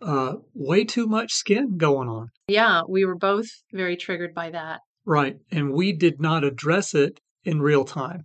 uh 0.02 0.34
way 0.54 0.84
too 0.84 1.08
much 1.08 1.32
skin 1.32 1.78
going 1.78 2.10
on. 2.10 2.28
Yeah, 2.48 2.82
we 2.88 3.06
were 3.06 3.16
both 3.16 3.48
very 3.72 3.96
triggered 3.96 4.34
by 4.34 4.50
that. 4.52 4.82
Right. 5.06 5.38
And 5.52 5.72
we 5.72 5.94
did 5.94 6.20
not 6.20 6.44
address 6.44 6.94
it 6.94 7.20
in 7.44 7.62
real 7.62 7.86
time. 7.86 8.24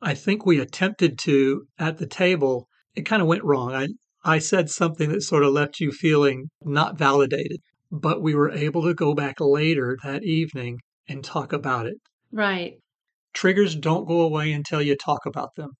I 0.00 0.14
think 0.14 0.46
we 0.46 0.58
attempted 0.58 1.18
to 1.20 1.66
at 1.78 1.98
the 1.98 2.06
table. 2.06 2.68
It 2.94 3.02
kind 3.02 3.22
of 3.22 3.28
went 3.28 3.44
wrong. 3.44 3.74
I, 3.74 3.88
I 4.24 4.38
said 4.38 4.70
something 4.70 5.10
that 5.10 5.22
sort 5.22 5.44
of 5.44 5.52
left 5.52 5.80
you 5.80 5.92
feeling 5.92 6.50
not 6.62 6.98
validated, 6.98 7.60
but 7.90 8.22
we 8.22 8.34
were 8.34 8.50
able 8.50 8.82
to 8.84 8.94
go 8.94 9.14
back 9.14 9.36
later 9.40 9.96
that 10.02 10.24
evening 10.24 10.78
and 11.08 11.24
talk 11.24 11.52
about 11.52 11.86
it. 11.86 11.96
Right. 12.32 12.74
Triggers 13.34 13.74
don't 13.74 14.06
go 14.06 14.20
away 14.20 14.52
until 14.52 14.82
you 14.82 14.96
talk 14.96 15.26
about 15.26 15.54
them. 15.56 15.70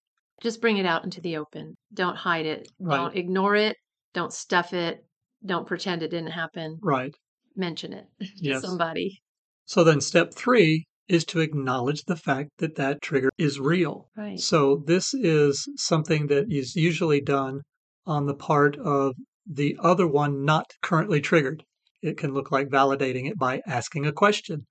Just 0.43 0.61
bring 0.61 0.79
it 0.79 0.87
out 0.87 1.05
into 1.05 1.21
the 1.21 1.37
open. 1.37 1.77
Don't 1.93 2.17
hide 2.17 2.47
it. 2.47 2.69
Right. 2.81 2.97
Don't 2.97 3.17
ignore 3.17 3.55
it. 3.55 3.77
Don't 4.15 4.33
stuff 4.33 4.73
it. 4.73 5.05
Don't 5.45 5.67
pretend 5.67 6.03
it 6.03 6.11
didn't 6.11 6.31
happen. 6.33 6.79
Right. 6.83 7.15
Mention 7.57 7.93
it 7.93 8.07
to 8.21 8.27
Yes. 8.37 8.63
somebody. 8.63 9.21
So 9.67 9.85
then 9.85 10.01
step 10.01 10.35
three 10.35 10.85
is 11.09 11.25
to 11.27 11.41
acknowledge 11.41 12.05
the 12.05 12.17
fact 12.17 12.51
that 12.59 12.77
that 12.77 13.03
trigger 13.03 13.31
is 13.39 13.61
real. 13.61 14.09
Right. 14.17 14.41
So 14.41 14.83
this 14.87 15.13
is 15.15 15.69
something 15.77 16.29
that 16.29 16.47
is 16.49 16.75
usually 16.75 17.21
done 17.21 17.61
on 18.07 18.27
the 18.27 18.35
part 18.35 18.77
of 18.79 19.15
the 19.47 19.77
other 19.81 20.07
one 20.07 20.45
not 20.45 20.67
currently 20.83 21.21
triggered. 21.21 21.63
It 22.03 22.17
can 22.17 22.33
look 22.33 22.51
like 22.51 22.69
validating 22.69 23.29
it 23.29 23.39
by 23.39 23.61
asking 23.67 24.07
a 24.07 24.13
question. 24.13 24.67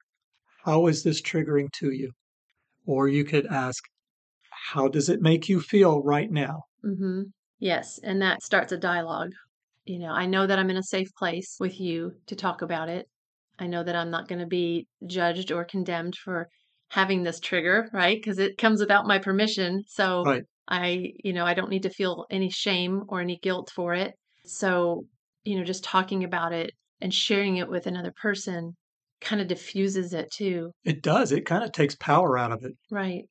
How 0.66 0.88
is 0.88 1.04
this 1.04 1.22
triggering 1.22 1.72
to 1.80 1.92
you? 1.92 2.12
Or 2.86 3.08
you 3.08 3.24
could 3.24 3.46
ask, 3.48 3.84
how 4.72 4.88
does 4.88 5.10
it 5.10 5.22
make 5.22 5.50
you 5.50 5.60
feel 5.60 6.02
right 6.04 6.32
now? 6.32 6.64
Mm-hmm. 6.84 7.24
Yes, 7.60 8.00
and 8.04 8.22
that 8.22 8.42
starts 8.42 8.72
a 8.72 8.78
dialogue. 8.78 9.32
You 9.86 10.00
know, 10.00 10.12
I 10.12 10.26
know 10.26 10.48
that 10.48 10.60
I'm 10.60 10.70
in 10.70 10.78
a 10.78 10.84
safe 10.84 11.10
place 11.18 11.58
with 11.60 11.80
you 11.80 12.14
to 12.28 12.36
talk 12.36 12.62
about 12.62 12.90
it. 12.90 13.08
I 13.60 13.68
know 13.68 13.84
that 13.84 13.96
I'm 13.96 14.10
not 14.10 14.28
going 14.28 14.40
to 14.40 14.48
be 14.48 14.88
judged 15.06 15.52
or 15.52 15.66
condemned 15.66 16.16
for 16.16 16.50
having 16.90 17.24
this 17.24 17.40
trigger, 17.40 17.90
right? 17.94 18.18
Because 18.18 18.40
it 18.40 18.58
comes 18.58 18.80
without 18.80 19.08
my 19.08 19.20
permission. 19.20 19.84
So 19.88 20.24
Right. 20.26 20.44
I, 20.68 21.14
you 21.24 21.34
know, 21.34 21.46
I 21.46 21.54
don't 21.54 21.70
need 21.70 21.84
to 21.84 21.90
feel 21.90 22.26
any 22.30 22.50
shame 22.50 23.04
or 23.10 23.22
any 23.22 23.38
guilt 23.38 23.72
for 23.76 23.94
it. 23.94 24.16
So, 24.46 25.06
you 25.44 25.58
know, 25.58 25.64
just 25.64 25.84
talking 25.84 26.24
about 26.24 26.54
it 26.54 26.72
and 27.00 27.14
sharing 27.14 27.58
it 27.58 27.70
with 27.70 27.88
another 27.88 28.14
person 28.22 28.76
kind 29.22 29.42
of 29.42 29.48
diffuses 29.48 30.14
it 30.14 30.32
too. 30.32 30.72
It 30.84 31.02
does. 31.02 31.32
It 31.32 31.46
kind 31.46 31.64
of 31.64 31.72
takes 31.72 31.96
power 31.96 32.38
out 32.38 32.52
of 32.52 32.64
it. 32.64 32.74
Right. 32.90 33.26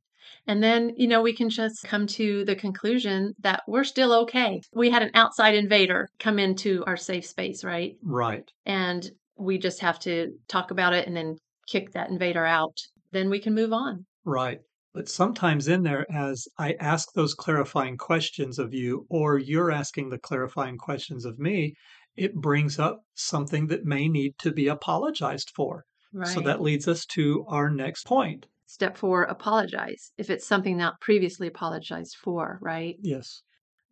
And 0.46 0.62
then, 0.62 0.92
you 0.96 1.08
know, 1.08 1.22
we 1.22 1.34
can 1.34 1.50
just 1.50 1.82
come 1.84 2.06
to 2.08 2.44
the 2.44 2.54
conclusion 2.54 3.34
that 3.40 3.62
we're 3.66 3.84
still 3.84 4.12
okay. 4.22 4.60
We 4.72 4.90
had 4.90 5.02
an 5.02 5.10
outside 5.14 5.54
invader 5.54 6.08
come 6.18 6.38
into 6.38 6.84
our 6.86 6.96
safe 6.96 7.26
space, 7.26 7.64
right? 7.64 7.96
Right. 8.02 8.50
And 8.64 9.08
we 9.36 9.58
just 9.58 9.80
have 9.80 9.98
to 10.00 10.32
talk 10.48 10.70
about 10.70 10.92
it 10.92 11.06
and 11.06 11.16
then 11.16 11.36
kick 11.68 11.92
that 11.92 12.10
invader 12.10 12.44
out. 12.44 12.76
Then 13.12 13.30
we 13.30 13.40
can 13.40 13.54
move 13.54 13.72
on. 13.72 14.06
Right. 14.24 14.60
But 14.92 15.08
sometimes 15.08 15.68
in 15.68 15.82
there, 15.84 16.04
as 16.12 16.48
I 16.58 16.74
ask 16.80 17.12
those 17.12 17.32
clarifying 17.32 17.96
questions 17.96 18.58
of 18.58 18.74
you, 18.74 19.06
or 19.08 19.38
you're 19.38 19.70
asking 19.70 20.10
the 20.10 20.18
clarifying 20.18 20.78
questions 20.78 21.24
of 21.24 21.38
me, 21.38 21.74
it 22.16 22.34
brings 22.34 22.78
up 22.78 23.00
something 23.14 23.66
that 23.68 23.84
may 23.84 24.08
need 24.08 24.34
to 24.38 24.52
be 24.52 24.68
apologized 24.68 25.50
for. 25.54 25.84
Right. 26.12 26.28
So 26.28 26.40
that 26.40 26.60
leads 26.60 26.88
us 26.88 27.06
to 27.06 27.44
our 27.48 27.70
next 27.70 28.06
point. 28.06 28.46
Step 28.66 28.96
four, 28.96 29.24
apologize 29.24 30.12
if 30.16 30.30
it's 30.30 30.46
something 30.46 30.76
not 30.76 31.00
previously 31.00 31.48
apologized 31.48 32.16
for, 32.22 32.58
right? 32.60 32.96
Yes. 33.00 33.42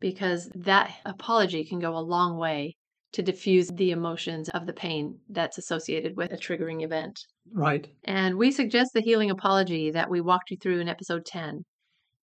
Because 0.00 0.50
that 0.54 0.94
apology 1.04 1.64
can 1.64 1.80
go 1.80 1.96
a 1.96 2.00
long 2.00 2.38
way 2.38 2.76
to 3.12 3.22
diffuse 3.22 3.68
the 3.68 3.90
emotions 3.90 4.48
of 4.50 4.66
the 4.66 4.72
pain 4.72 5.18
that's 5.30 5.58
associated 5.58 6.16
with 6.16 6.32
a 6.32 6.36
triggering 6.36 6.84
event. 6.84 7.18
Right. 7.52 7.88
And 8.04 8.36
we 8.36 8.52
suggest 8.52 8.92
the 8.92 9.00
healing 9.00 9.30
apology 9.30 9.90
that 9.90 10.10
we 10.10 10.20
walked 10.20 10.50
you 10.50 10.58
through 10.60 10.80
in 10.80 10.88
episode 10.88 11.24
10. 11.24 11.64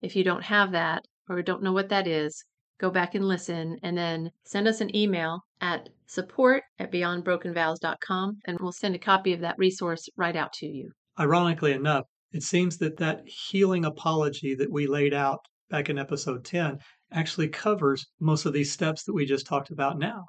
If 0.00 0.16
you 0.16 0.24
don't 0.24 0.42
have 0.42 0.72
that 0.72 1.04
or 1.28 1.40
don't 1.42 1.62
know 1.62 1.72
what 1.72 1.88
that 1.90 2.06
is, 2.06 2.44
go 2.80 2.90
back 2.90 3.14
and 3.14 3.26
listen 3.26 3.78
and 3.82 3.96
then 3.96 4.30
send 4.44 4.66
us 4.66 4.80
an 4.80 4.94
email 4.94 5.40
at 5.62 5.88
support 6.06 6.62
at 6.78 6.92
beyondbrokenvows.com 6.92 8.38
and 8.44 8.58
we'll 8.60 8.72
send 8.72 8.94
a 8.94 8.98
copy 8.98 9.32
of 9.32 9.40
that 9.40 9.54
resource 9.56 10.08
right 10.16 10.36
out 10.36 10.52
to 10.54 10.66
you. 10.66 10.90
Ironically 11.18 11.72
enough, 11.72 12.04
it 12.32 12.42
seems 12.42 12.76
that 12.78 12.96
that 12.98 13.22
healing 13.26 13.84
apology 13.84 14.54
that 14.56 14.70
we 14.70 14.86
laid 14.86 15.14
out 15.14 15.38
back 15.70 15.88
in 15.88 15.98
episode 15.98 16.44
10 16.44 16.78
actually 17.12 17.48
covers 17.48 18.06
most 18.20 18.44
of 18.44 18.52
these 18.52 18.72
steps 18.72 19.04
that 19.04 19.14
we 19.14 19.24
just 19.24 19.46
talked 19.46 19.70
about 19.70 19.98
now, 19.98 20.24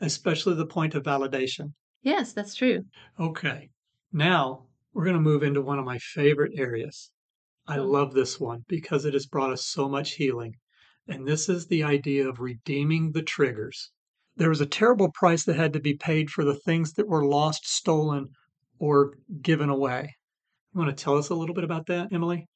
especially 0.00 0.54
the 0.54 0.66
point 0.66 0.94
of 0.94 1.02
validation. 1.02 1.72
Yes, 2.02 2.32
that's 2.32 2.54
true. 2.54 2.82
Okay. 3.20 3.68
Now 4.12 4.66
we're 4.92 5.04
going 5.04 5.16
to 5.16 5.20
move 5.20 5.42
into 5.42 5.60
one 5.62 5.78
of 5.78 5.84
my 5.84 5.98
favorite 5.98 6.52
areas. 6.56 7.10
I 7.66 7.78
Oh. 7.78 7.84
love 7.86 8.14
this 8.14 8.40
one 8.40 8.64
because 8.68 9.04
it 9.04 9.12
has 9.12 9.26
brought 9.26 9.52
us 9.52 9.66
so 9.66 9.88
much 9.88 10.12
healing. 10.14 10.54
And 11.06 11.26
this 11.26 11.48
is 11.48 11.66
the 11.66 11.82
idea 11.82 12.28
of 12.28 12.38
redeeming 12.40 13.12
the 13.12 13.22
triggers. 13.22 13.90
There 14.38 14.48
was 14.48 14.60
a 14.60 14.66
terrible 14.66 15.10
price 15.10 15.44
that 15.44 15.56
had 15.56 15.72
to 15.72 15.80
be 15.80 15.94
paid 15.94 16.30
for 16.30 16.44
the 16.44 16.54
things 16.54 16.92
that 16.92 17.08
were 17.08 17.26
lost, 17.26 17.66
stolen, 17.66 18.28
or 18.78 19.14
given 19.42 19.68
away. 19.68 20.14
You 20.72 20.78
want 20.78 20.96
to 20.96 21.04
tell 21.04 21.18
us 21.18 21.28
a 21.28 21.34
little 21.34 21.56
bit 21.56 21.64
about 21.64 21.86
that, 21.86 22.12
Emily? 22.12 22.46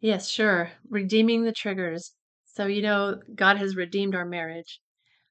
Yes, 0.00 0.28
sure. 0.28 0.72
Redeeming 0.90 1.44
the 1.44 1.52
triggers. 1.52 2.14
So, 2.46 2.66
you 2.66 2.82
know, 2.82 3.20
God 3.32 3.58
has 3.58 3.76
redeemed 3.76 4.16
our 4.16 4.24
marriage, 4.24 4.80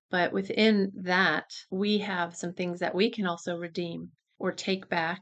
but 0.10 0.32
within 0.32 0.90
that, 0.96 1.50
we 1.70 1.98
have 1.98 2.34
some 2.34 2.54
things 2.54 2.80
that 2.80 2.96
we 2.96 3.12
can 3.12 3.28
also 3.28 3.58
redeem 3.58 4.12
or 4.40 4.54
take 4.54 4.88
back. 4.88 5.20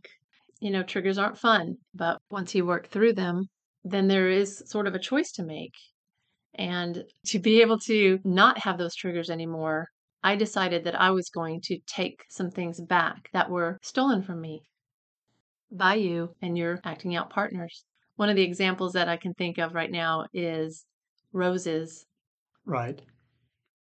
You 0.59 0.69
know, 0.69 0.83
triggers 0.83 1.17
aren't 1.17 1.39
fun, 1.39 1.77
but 1.95 2.19
once 2.29 2.53
you 2.53 2.67
work 2.67 2.87
through 2.87 3.13
them, 3.13 3.49
then 3.83 4.07
there 4.07 4.29
is 4.29 4.61
sort 4.67 4.85
of 4.85 4.93
a 4.93 4.99
choice 4.99 5.31
to 5.33 5.43
make. 5.43 5.73
And 6.53 7.03
to 7.27 7.39
be 7.39 7.61
able 7.61 7.79
to 7.79 8.19
not 8.23 8.59
have 8.59 8.77
those 8.77 8.95
triggers 8.95 9.31
anymore, 9.31 9.87
I 10.23 10.35
decided 10.35 10.83
that 10.83 10.99
I 10.99 11.11
was 11.11 11.29
going 11.29 11.61
to 11.63 11.79
take 11.87 12.23
some 12.29 12.51
things 12.51 12.79
back 12.79 13.29
that 13.33 13.49
were 13.49 13.79
stolen 13.81 14.21
from 14.21 14.39
me 14.39 14.61
by 15.71 15.95
you 15.95 16.35
and 16.41 16.57
your 16.57 16.79
acting 16.83 17.15
out 17.15 17.29
partners. 17.29 17.85
One 18.17 18.29
of 18.29 18.35
the 18.35 18.43
examples 18.43 18.93
that 18.93 19.09
I 19.09 19.17
can 19.17 19.33
think 19.33 19.57
of 19.57 19.73
right 19.73 19.89
now 19.89 20.27
is 20.33 20.85
roses. 21.33 22.05
Right. 22.65 23.01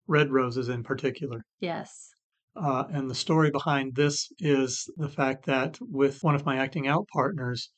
Red 0.08 0.32
roses 0.32 0.68
in 0.68 0.84
particular. 0.84 1.46
Yes. 1.60 2.10
Uh, 2.56 2.86
and 2.92 3.10
the 3.10 3.16
story 3.16 3.52
behind 3.52 3.96
this 3.96 4.30
is 4.40 4.90
the 4.98 5.10
fact 5.10 5.46
that 5.46 5.78
with 5.82 6.24
one 6.24 6.36
of 6.36 6.46
my 6.46 6.58
acting 6.58 6.88
out 6.88 7.08
partners, 7.14 7.70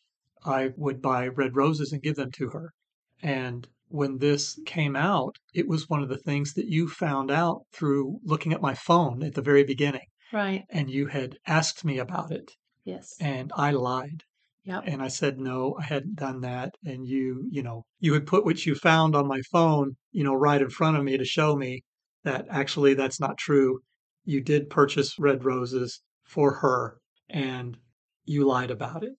I 0.45 0.71
would 0.77 1.01
buy 1.01 1.27
red 1.27 1.55
roses 1.55 1.91
and 1.91 2.01
give 2.01 2.15
them 2.15 2.31
to 2.33 2.49
her. 2.49 2.73
And 3.21 3.67
when 3.89 4.17
this 4.17 4.59
came 4.65 4.95
out, 4.95 5.35
it 5.53 5.67
was 5.67 5.89
one 5.89 6.03
of 6.03 6.09
the 6.09 6.17
things 6.17 6.53
that 6.53 6.67
you 6.67 6.87
found 6.87 7.31
out 7.31 7.61
through 7.71 8.19
looking 8.23 8.53
at 8.53 8.61
my 8.61 8.73
phone 8.73 9.23
at 9.23 9.33
the 9.33 9.41
very 9.41 9.63
beginning. 9.63 10.05
Right. 10.33 10.65
And 10.69 10.89
you 10.89 11.07
had 11.07 11.37
asked 11.45 11.85
me 11.85 11.97
about 11.99 12.31
it, 12.31 12.51
Yes. 12.83 13.15
and 13.19 13.51
I 13.55 13.71
lied. 13.71 14.23
Yep. 14.65 14.83
And 14.85 15.01
I 15.01 15.07
said, 15.07 15.39
no, 15.39 15.77
I 15.79 15.83
hadn't 15.83 16.15
done 16.17 16.41
that. 16.41 16.75
And 16.83 17.07
you, 17.07 17.47
you 17.49 17.63
know, 17.63 17.85
you 17.99 18.13
had 18.13 18.27
put 18.27 18.43
what 18.43 18.65
you 18.65 18.75
found 18.75 19.15
on 19.15 19.25
my 19.25 19.41
phone, 19.49 19.95
you 20.11 20.25
know, 20.25 20.33
right 20.33 20.61
in 20.61 20.69
front 20.69 20.97
of 20.97 21.05
me 21.05 21.17
to 21.17 21.23
show 21.23 21.55
me 21.55 21.83
that 22.25 22.45
actually 22.49 22.93
that's 22.93 23.19
not 23.21 23.37
true. 23.37 23.79
You 24.25 24.41
did 24.41 24.69
purchase 24.69 25.17
red 25.17 25.45
roses 25.45 26.01
for 26.25 26.55
her 26.55 26.97
and 27.29 27.77
you 28.25 28.45
lied 28.45 28.71
about 28.71 29.03
it. 29.05 29.13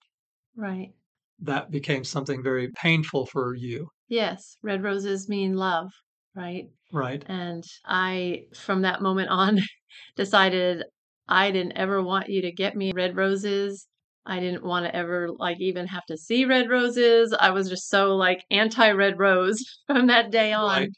Right. 0.55 0.93
That 1.41 1.71
became 1.71 2.05
something 2.05 2.43
very 2.43 2.69
painful 2.69 3.25
for 3.25 3.55
you, 3.55 3.89
Yes. 4.09 4.57
Red 4.63 4.83
roses 4.83 5.29
mean 5.29 5.57
love. 5.57 5.91
Right. 6.35 6.71
right? 6.93 7.23
And 7.27 7.65
I, 7.85 8.45
from 8.55 8.83
that 8.83 9.03
moment 9.03 9.29
on, 9.31 9.61
decided 10.17 10.85
I 11.29 11.51
didn't 11.51 11.77
ever 11.77 12.03
want 12.03 12.29
you 12.29 12.43
to 12.43 12.53
get 12.53 12.77
me 12.77 12.93
red 12.93 13.17
roses. 13.17 13.87
I 14.25 14.41
didn't 14.41 14.65
want 14.65 14.87
to 14.87 14.95
ever 14.95 15.31
like 15.31 15.61
even 15.61 15.87
have 15.87 16.05
to 16.07 16.17
see 16.17 16.45
red 16.45 16.69
roses. 16.69 17.35
I 17.39 17.51
was 17.51 17.69
just 17.69 17.89
so 17.89 18.17
like 18.17 18.45
anti 18.51 18.91
red 18.91 19.19
rose 19.19 19.63
from 19.87 20.07
that 20.09 20.31
day 20.31 20.53
on. 20.53 20.81
Right. 20.83 20.91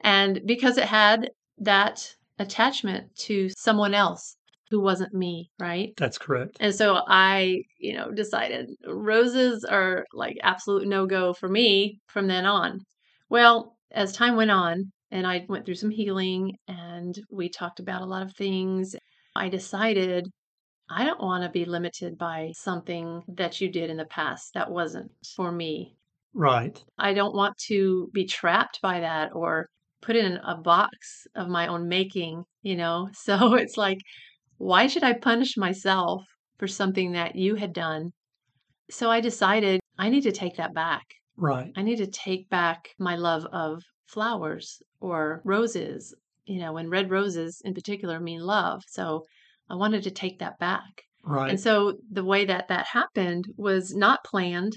And 0.00 0.40
because 0.46 0.78
it 0.78 0.84
had 0.84 1.30
that 1.58 2.14
attachment 2.38 3.14
to 3.16 3.50
someone 3.56 3.94
else 3.94 4.37
who 4.70 4.80
wasn't 4.80 5.14
me, 5.14 5.50
right? 5.58 5.92
That's 5.96 6.18
correct. 6.18 6.56
And 6.60 6.74
so 6.74 7.02
I, 7.06 7.62
you 7.78 7.94
know, 7.94 8.10
decided 8.10 8.70
roses 8.86 9.64
are 9.64 10.04
like 10.12 10.36
absolute 10.42 10.86
no 10.86 11.06
go 11.06 11.32
for 11.32 11.48
me 11.48 12.00
from 12.08 12.26
then 12.26 12.44
on. 12.44 12.80
Well, 13.28 13.76
as 13.90 14.12
time 14.12 14.36
went 14.36 14.50
on 14.50 14.92
and 15.10 15.26
I 15.26 15.44
went 15.48 15.64
through 15.64 15.76
some 15.76 15.90
healing 15.90 16.56
and 16.66 17.18
we 17.30 17.48
talked 17.48 17.80
about 17.80 18.02
a 18.02 18.06
lot 18.06 18.22
of 18.22 18.34
things, 18.34 18.94
I 19.34 19.48
decided 19.48 20.26
I 20.90 21.04
don't 21.04 21.20
want 21.20 21.44
to 21.44 21.50
be 21.50 21.64
limited 21.64 22.16
by 22.18 22.52
something 22.54 23.22
that 23.28 23.60
you 23.60 23.70
did 23.70 23.90
in 23.90 23.96
the 23.96 24.06
past 24.06 24.54
that 24.54 24.70
wasn't 24.70 25.10
for 25.36 25.52
me. 25.52 25.94
Right. 26.34 26.82
I 26.98 27.14
don't 27.14 27.34
want 27.34 27.56
to 27.68 28.10
be 28.12 28.26
trapped 28.26 28.80
by 28.82 29.00
that 29.00 29.34
or 29.34 29.68
put 30.00 30.16
in 30.16 30.38
a 30.38 30.56
box 30.56 31.26
of 31.34 31.48
my 31.48 31.66
own 31.66 31.88
making, 31.88 32.44
you 32.62 32.76
know? 32.76 33.08
So 33.14 33.54
it's 33.54 33.76
like, 33.76 33.98
why 34.58 34.86
should 34.86 35.04
I 35.04 35.14
punish 35.14 35.56
myself 35.56 36.24
for 36.58 36.66
something 36.66 37.12
that 37.12 37.36
you 37.36 37.54
had 37.54 37.72
done? 37.72 38.10
So 38.90 39.10
I 39.10 39.20
decided 39.20 39.80
I 39.98 40.08
need 40.08 40.22
to 40.22 40.32
take 40.32 40.56
that 40.56 40.74
back. 40.74 41.04
Right. 41.36 41.72
I 41.76 41.82
need 41.82 41.96
to 41.98 42.06
take 42.06 42.48
back 42.48 42.90
my 42.98 43.16
love 43.16 43.44
of 43.52 43.82
flowers 44.06 44.82
or 45.00 45.40
roses, 45.44 46.14
you 46.46 46.58
know, 46.58 46.76
and 46.76 46.90
red 46.90 47.10
roses 47.10 47.60
in 47.64 47.74
particular 47.74 48.18
mean 48.20 48.40
love. 48.40 48.82
So 48.88 49.24
I 49.70 49.76
wanted 49.76 50.02
to 50.04 50.10
take 50.10 50.38
that 50.40 50.58
back. 50.58 51.02
Right. 51.24 51.50
And 51.50 51.60
so 51.60 51.94
the 52.10 52.24
way 52.24 52.44
that 52.46 52.68
that 52.68 52.86
happened 52.86 53.46
was 53.56 53.94
not 53.94 54.24
planned. 54.24 54.76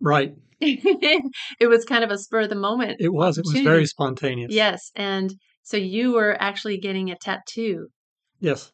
right. 0.00 0.34
it 0.64 1.66
was 1.66 1.84
kind 1.84 2.04
of 2.04 2.12
a 2.12 2.18
spur 2.18 2.42
of 2.42 2.48
the 2.48 2.54
moment 2.54 2.96
It 3.00 3.12
was. 3.12 3.36
It 3.36 3.44
was 3.44 3.58
very 3.62 3.84
spontaneous. 3.84 4.52
Yes, 4.52 4.92
and 4.94 5.34
So 5.64 5.76
you 5.76 6.12
were 6.12 6.36
actually 6.40 6.78
getting 6.78 7.10
a 7.10 7.16
tattoo, 7.16 7.88
Yes. 8.38 8.70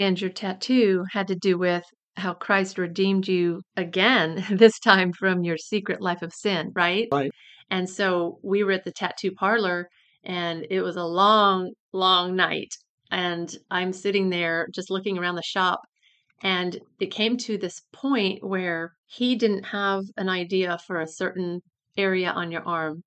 And 0.00 0.20
your 0.20 0.30
tattoo 0.30 1.04
had 1.12 1.26
to 1.28 1.34
do 1.34 1.58
with 1.58 1.84
how 2.16 2.34
Christ 2.34 2.78
redeemed 2.78 3.28
you 3.28 3.62
again, 3.76 4.44
this 4.50 4.78
time 4.80 5.12
from 5.12 5.44
your 5.44 5.56
secret 5.56 6.00
life 6.00 6.22
of 6.22 6.32
sin, 6.32 6.72
right? 6.74 7.08
Right. 7.12 7.30
And 7.70 7.88
so 7.88 8.38
we 8.42 8.64
were 8.64 8.72
at 8.72 8.84
the 8.84 8.92
tattoo 8.92 9.32
parlor, 9.32 9.88
and 10.24 10.66
it 10.70 10.80
was 10.82 10.96
a 10.96 11.04
long, 11.04 11.72
long 11.92 12.34
night. 12.34 12.74
And 13.10 13.54
I'm 13.70 13.92
sitting 13.92 14.30
there 14.30 14.68
just 14.74 14.90
looking 14.90 15.18
around 15.18 15.36
the 15.36 15.42
shop, 15.42 15.80
and 16.42 16.78
it 17.00 17.06
came 17.10 17.36
to 17.38 17.58
this 17.58 17.80
point 17.92 18.44
where 18.46 18.92
he 19.06 19.36
didn't 19.36 19.64
have 19.64 20.04
an 20.16 20.28
idea 20.28 20.78
for 20.86 21.00
a 21.00 21.06
certain 21.06 21.60
area 21.96 22.30
on 22.30 22.50
your 22.50 22.62
arm 22.66 23.02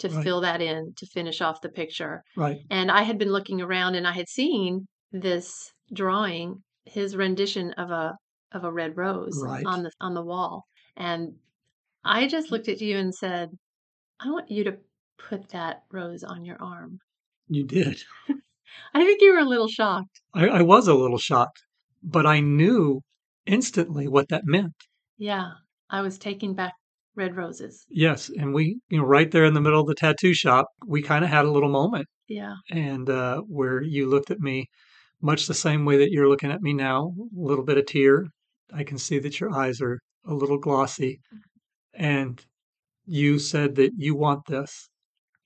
to 0.00 0.08
Right. 0.08 0.24
fill 0.24 0.40
that 0.42 0.60
in 0.60 0.92
to 0.96 1.06
finish 1.06 1.40
off 1.40 1.60
the 1.62 1.70
picture. 1.70 2.22
Right. 2.36 2.58
And 2.70 2.90
I 2.90 3.02
had 3.02 3.18
been 3.18 3.32
looking 3.32 3.60
around 3.62 3.94
and 3.94 4.06
I 4.06 4.12
had 4.12 4.28
seen 4.28 4.86
this 5.10 5.72
drawing, 5.92 6.62
his 6.84 7.16
rendition 7.16 7.72
of 7.72 7.90
a 7.90 8.14
of 8.52 8.64
a 8.64 8.72
red 8.72 8.96
rose 8.96 9.40
Right. 9.42 9.64
on 9.66 9.82
the 9.82 9.90
on 10.00 10.14
the 10.14 10.22
wall. 10.24 10.64
And 10.96 11.34
I 12.04 12.26
just 12.28 12.50
looked 12.50 12.68
at 12.68 12.80
you 12.80 12.96
and 12.96 13.14
said, 13.14 13.50
I 14.20 14.30
want 14.30 14.50
you 14.50 14.64
to 14.64 14.76
put 15.18 15.48
that 15.50 15.82
rose 15.90 16.22
on 16.22 16.44
your 16.44 16.56
arm. 16.62 16.98
You 17.48 17.64
did. 17.64 18.02
I 18.94 19.04
think 19.04 19.20
you 19.20 19.32
were 19.32 19.40
a 19.40 19.44
little 19.44 19.68
shocked. 19.68 20.20
I, 20.34 20.46
I 20.48 20.62
was 20.62 20.88
a 20.88 20.94
little 20.94 21.18
shocked, 21.18 21.60
but 22.02 22.26
I 22.26 22.40
knew 22.40 23.00
instantly 23.46 24.08
what 24.08 24.28
that 24.28 24.42
meant. 24.44 24.74
Yeah, 25.18 25.50
I 25.90 26.00
was 26.02 26.18
taking 26.18 26.54
back 26.54 26.72
red 27.14 27.36
roses. 27.36 27.86
Yes, 27.88 28.30
and 28.38 28.52
we, 28.52 28.78
you 28.90 28.98
know, 28.98 29.04
right 29.04 29.30
there 29.30 29.44
in 29.44 29.54
the 29.54 29.60
middle 29.60 29.80
of 29.80 29.86
the 29.86 29.94
tattoo 29.94 30.34
shop, 30.34 30.66
we 30.86 31.02
kind 31.02 31.24
of 31.24 31.30
had 31.30 31.44
a 31.46 31.50
little 31.50 31.70
moment, 31.70 32.06
Yeah. 32.28 32.54
and 32.70 33.08
uh, 33.08 33.40
where 33.42 33.82
you 33.82 34.08
looked 34.08 34.30
at 34.30 34.40
me, 34.40 34.66
much 35.20 35.46
the 35.46 35.54
same 35.54 35.84
way 35.84 35.98
that 35.98 36.10
you're 36.10 36.28
looking 36.28 36.50
at 36.50 36.62
me 36.62 36.72
now, 36.72 37.14
a 37.18 37.40
little 37.40 37.64
bit 37.64 37.78
of 37.78 37.86
tear. 37.86 38.26
I 38.72 38.84
can 38.84 38.98
see 38.98 39.18
that 39.20 39.40
your 39.40 39.54
eyes 39.54 39.80
are 39.80 39.98
a 40.26 40.34
little 40.34 40.58
glossy, 40.58 41.20
and 41.94 42.44
you 43.04 43.38
said 43.38 43.76
that 43.76 43.92
you 43.96 44.14
want 44.14 44.46
this. 44.46 44.88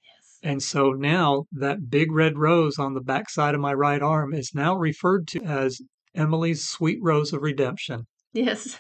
Yes. 0.03 0.39
And 0.43 0.63
so 0.63 0.93
now 0.93 1.45
that 1.53 1.91
big 1.91 2.11
red 2.11 2.39
rose 2.39 2.79
on 2.79 2.95
the 2.95 3.01
backside 3.01 3.55
of 3.55 3.61
my 3.61 3.75
right 3.75 4.03
arm 4.03 4.33
is 4.35 4.53
now 4.55 4.77
referred 4.77 5.29
to 5.29 5.43
as 5.43 5.81
Emily's 6.15 6.67
sweet 6.67 6.99
rose 7.03 7.33
of 7.33 7.43
redemption. 7.43 8.07
Yes. 8.33 8.79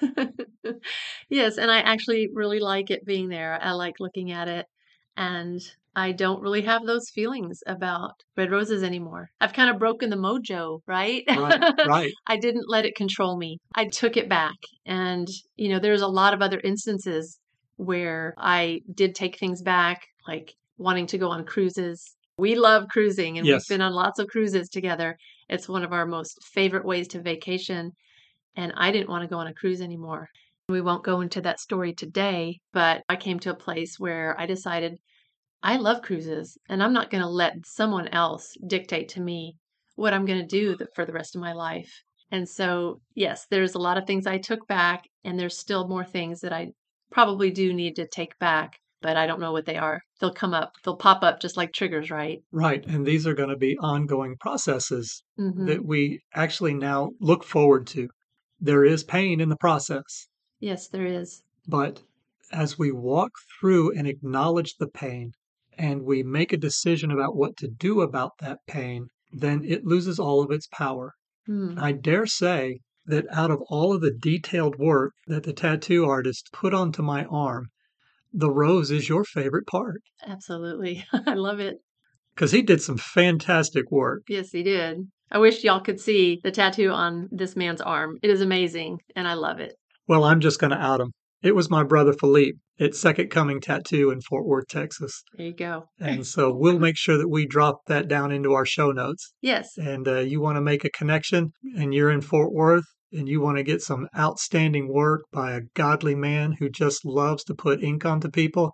yes, 1.29 1.59
and 1.59 1.71
I 1.71 1.81
actually 1.81 2.29
really 2.33 2.61
like 2.61 2.91
it 2.91 3.05
being 3.05 3.29
there. 3.29 3.59
I 3.61 3.73
like 3.73 3.95
looking 4.01 4.31
at 4.33 4.49
it 4.49 4.67
and 5.17 5.61
I 6.01 6.13
don't 6.13 6.41
really 6.41 6.63
have 6.63 6.87
those 6.87 7.11
feelings 7.11 7.61
about 7.67 8.13
red 8.35 8.51
roses 8.51 8.83
anymore. 8.83 9.29
I've 9.39 9.53
kind 9.53 9.69
of 9.69 9.79
broken 9.79 10.09
the 10.09 10.17
mojo, 10.17 10.81
right? 10.87 11.25
Right, 11.29 11.63
right. 11.87 12.13
I 12.27 12.39
didn't 12.39 12.71
let 12.71 12.87
it 12.87 12.97
control 12.97 13.37
me. 13.37 13.59
I 13.75 13.85
took 13.87 14.17
it 14.17 14.29
back. 14.29 14.57
And, 14.87 15.29
you 15.57 15.69
know, 15.69 15.79
there's 15.79 16.01
a 16.01 16.09
lot 16.09 16.33
of 16.33 16.41
other 16.41 16.59
instances 16.65 17.39
where 17.77 18.35
I 18.39 18.81
did 18.95 19.15
take 19.15 19.39
things 19.39 19.61
back, 19.63 20.01
like 20.27 20.55
wanting 20.79 21.07
to 21.09 21.19
go 21.19 21.29
on 21.29 21.45
cruises. 21.45 22.03
We 22.39 22.55
love 22.55 22.89
cruising 22.89 23.37
and 23.37 23.47
Yes. 23.47 23.69
we've 23.69 23.77
been 23.77 23.83
on 23.83 23.93
lots 23.93 24.19
of 24.19 24.29
cruises 24.29 24.71
together. 24.71 25.19
It's 25.51 25.69
one 25.69 25.85
of 25.85 25.93
our 25.93 26.07
most 26.07 26.39
favorite 26.55 26.87
ways 26.87 27.09
to 27.09 27.21
vacation. 27.21 27.93
And 28.57 28.73
I 28.75 28.91
didn't 28.91 29.11
want 29.11 29.23
to 29.23 29.29
go 29.29 29.39
on 29.39 29.49
a 29.49 29.55
cruise 29.55 29.83
anymore. 29.83 30.29
We 30.71 30.81
won't 30.81 31.05
go 31.05 31.21
into 31.21 31.43
that 31.43 31.61
story 31.61 31.93
today, 31.93 32.61
but 32.73 33.03
I 33.09 33.17
came 33.17 33.39
to 33.41 33.51
a 33.51 33.57
place 33.67 33.97
where 33.99 34.35
I 34.39 34.47
decided 34.47 34.99
I 35.63 35.77
love 35.77 36.03
cruises 36.03 36.57
and 36.69 36.83
I'm 36.83 36.93
not 36.93 37.11
going 37.11 37.23
to 37.23 37.29
let 37.29 37.67
someone 37.67 38.09
else 38.09 38.57
dictate 38.67 39.09
to 39.11 39.21
me 39.21 39.57
what 39.97 40.15
I'm 40.15 40.25
going 40.25 40.41
to 40.41 40.47
do 40.47 40.77
for 40.95 41.05
the 41.05 41.13
rest 41.13 41.35
of 41.35 41.41
my 41.41 41.53
life. 41.53 42.03
And 42.31 42.49
so, 42.49 43.01
yes, 43.15 43.47
there's 43.51 43.75
a 43.75 43.79
lot 43.81 43.99
of 43.99 44.07
things 44.07 44.27
I 44.27 44.39
took 44.39 44.67
back, 44.69 45.03
and 45.25 45.39
there's 45.39 45.59
still 45.59 45.89
more 45.89 46.05
things 46.05 46.41
that 46.41 46.53
I 46.53 46.69
probably 47.11 47.51
do 47.51 47.73
need 47.73 47.97
to 47.97 48.07
take 48.07 48.39
back, 48.39 48.79
but 49.03 49.17
I 49.17 49.27
don't 49.27 49.41
know 49.41 49.51
what 49.51 49.67
they 49.67 49.77
are. 49.77 50.01
They'll 50.21 50.33
come 50.33 50.55
up, 50.55 50.75
they'll 50.85 50.97
pop 50.97 51.25
up 51.25 51.41
just 51.41 51.57
like 51.57 51.73
triggers, 51.73 52.09
right? 52.09 52.39
Right. 52.53 52.87
And 52.87 53.05
these 53.05 53.27
are 53.27 53.35
going 53.35 53.49
to 53.49 53.57
be 53.57 53.77
ongoing 53.79 54.37
processes 54.41 55.23
hmm 55.37 55.67
that 55.67 55.85
we 55.85 56.21
actually 56.33 56.75
now 56.75 57.11
look 57.21 57.43
forward 57.45 57.87
to. 57.89 58.09
There 58.61 58.85
is 58.85 59.03
pain 59.05 59.41
in 59.41 59.49
the 59.49 59.57
process, 59.57 60.29
Yes, 60.61 60.89
there 60.89 61.07
is. 61.07 61.43
but 61.67 62.01
as 62.53 62.79
we 62.79 62.93
walk 62.93 63.33
through 63.59 63.97
and 63.97 64.07
acknowledge 64.07 64.77
the 64.77 64.89
pain 64.89 65.33
and 65.81 66.03
we 66.03 66.23
make 66.23 66.53
a 66.53 66.59
decision 66.59 67.11
about 67.11 67.35
what 67.35 67.57
to 67.57 67.67
do 67.67 68.03
about 68.03 68.33
that 68.41 68.59
pain, 68.69 69.07
then 69.33 69.65
it 69.65 69.87
loses 69.87 70.19
all 70.19 70.43
of 70.43 70.51
its 70.51 70.67
power. 70.67 71.15
Hmm. 71.47 71.79
I 71.79 71.93
dare 71.93 72.27
say 72.27 72.81
that 73.07 73.25
out 73.33 73.51
of 73.51 73.63
all 73.71 73.95
of 73.95 74.03
the 74.03 74.13
detailed 74.13 74.77
work 74.79 75.15
that 75.27 75.45
the 75.45 75.55
tattoo 75.55 76.05
artist 76.05 76.51
put 76.53 76.75
onto 76.75 77.03
my 77.03 77.25
arm, 77.25 77.69
the 78.31 78.51
rose 78.51 78.91
is 78.91 79.09
your 79.09 79.25
favorite 79.25 79.67
part 79.67 80.03
Absolutely. 80.27 81.05
I 81.27 81.35
love 81.35 81.61
it. 81.61 81.79
because 82.35 82.53
he 82.53 82.61
did 82.61 82.83
some 82.83 82.99
fantastic 82.99 83.91
work. 83.91 84.23
Yes, 84.29 84.51
he 84.51 84.63
did. 84.63 84.99
I 85.33 85.39
wish 85.39 85.65
y'all 85.65 85.81
could 85.81 85.99
see 85.99 86.41
the 86.45 86.51
tattoo 86.51 86.91
on 86.91 87.29
this 87.33 87.57
man's 87.57 87.81
arm. 87.81 88.19
It 88.23 88.29
is 88.31 88.43
amazing, 88.43 88.99
and 89.17 89.27
I 89.27 89.35
love 89.35 89.61
it. 89.61 89.73
Well, 90.07 90.25
I'm 90.25 90.41
just 90.41 90.61
going 90.61 90.73
to 90.73 90.77
out 90.77 91.01
him. 91.01 91.13
It 91.43 91.55
was 91.55 91.71
my 91.71 91.83
brother 91.83 92.13
Felipe 92.13 92.57
at 92.79 92.95
Second 92.95 93.31
Coming 93.31 93.61
Tattoo 93.61 94.11
in 94.11 94.21
Fort 94.21 94.47
Worth, 94.47 94.69
Texas. 94.69 95.23
There 95.35 95.47
you 95.47 95.55
go. 95.55 95.89
And 95.99 96.27
so 96.27 96.53
we'll 96.55 96.79
make 96.79 96.99
sure 96.99 97.17
that 97.17 97.31
we 97.31 97.47
drop 97.47 97.81
that 97.87 98.09
down 98.09 98.31
into 98.31 98.53
our 98.53 98.67
show 98.67 98.93
notes. 98.93 99.33
Yes. 99.41 99.79
And 99.79 100.07
uh, 100.07 100.19
you 100.19 100.41
want 100.41 100.57
to 100.57 100.61
make 100.61 100.85
a 100.85 100.91
connection 100.91 101.53
and 101.77 101.95
you're 101.95 102.11
in 102.11 102.21
Fort 102.21 102.53
Worth 102.53 102.85
and 103.11 103.27
you 103.27 103.41
want 103.41 103.57
to 103.57 103.63
get 103.63 103.81
some 103.81 104.07
outstanding 104.17 104.93
work 104.93 105.23
by 105.33 105.53
a 105.53 105.63
godly 105.75 106.15
man 106.15 106.57
who 106.59 106.69
just 106.69 107.07
loves 107.07 107.43
to 107.45 107.55
put 107.55 107.83
ink 107.83 108.05
onto 108.05 108.31
people, 108.31 108.73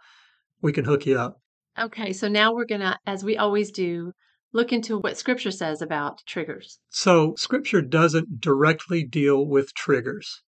we 0.61 0.73
can 0.73 0.85
hook 0.85 1.07
you 1.07 1.19
up. 1.19 1.37
Okay, 1.79 2.13
so 2.13 2.27
now 2.27 2.53
we're 2.53 2.65
going 2.65 2.81
to, 2.81 2.99
as 3.07 3.23
we 3.23 3.37
always 3.37 3.71
do, 3.71 4.13
look 4.53 4.73
into 4.73 4.99
what 4.99 5.19
scripture 5.19 5.51
says 5.51 5.83
about 5.83 6.23
triggers. 6.27 6.81
So, 6.89 7.35
scripture 7.37 7.83
doesn't 7.83 8.41
directly 8.41 9.05
deal 9.05 9.47
with 9.47 9.75
triggers, 9.75 10.43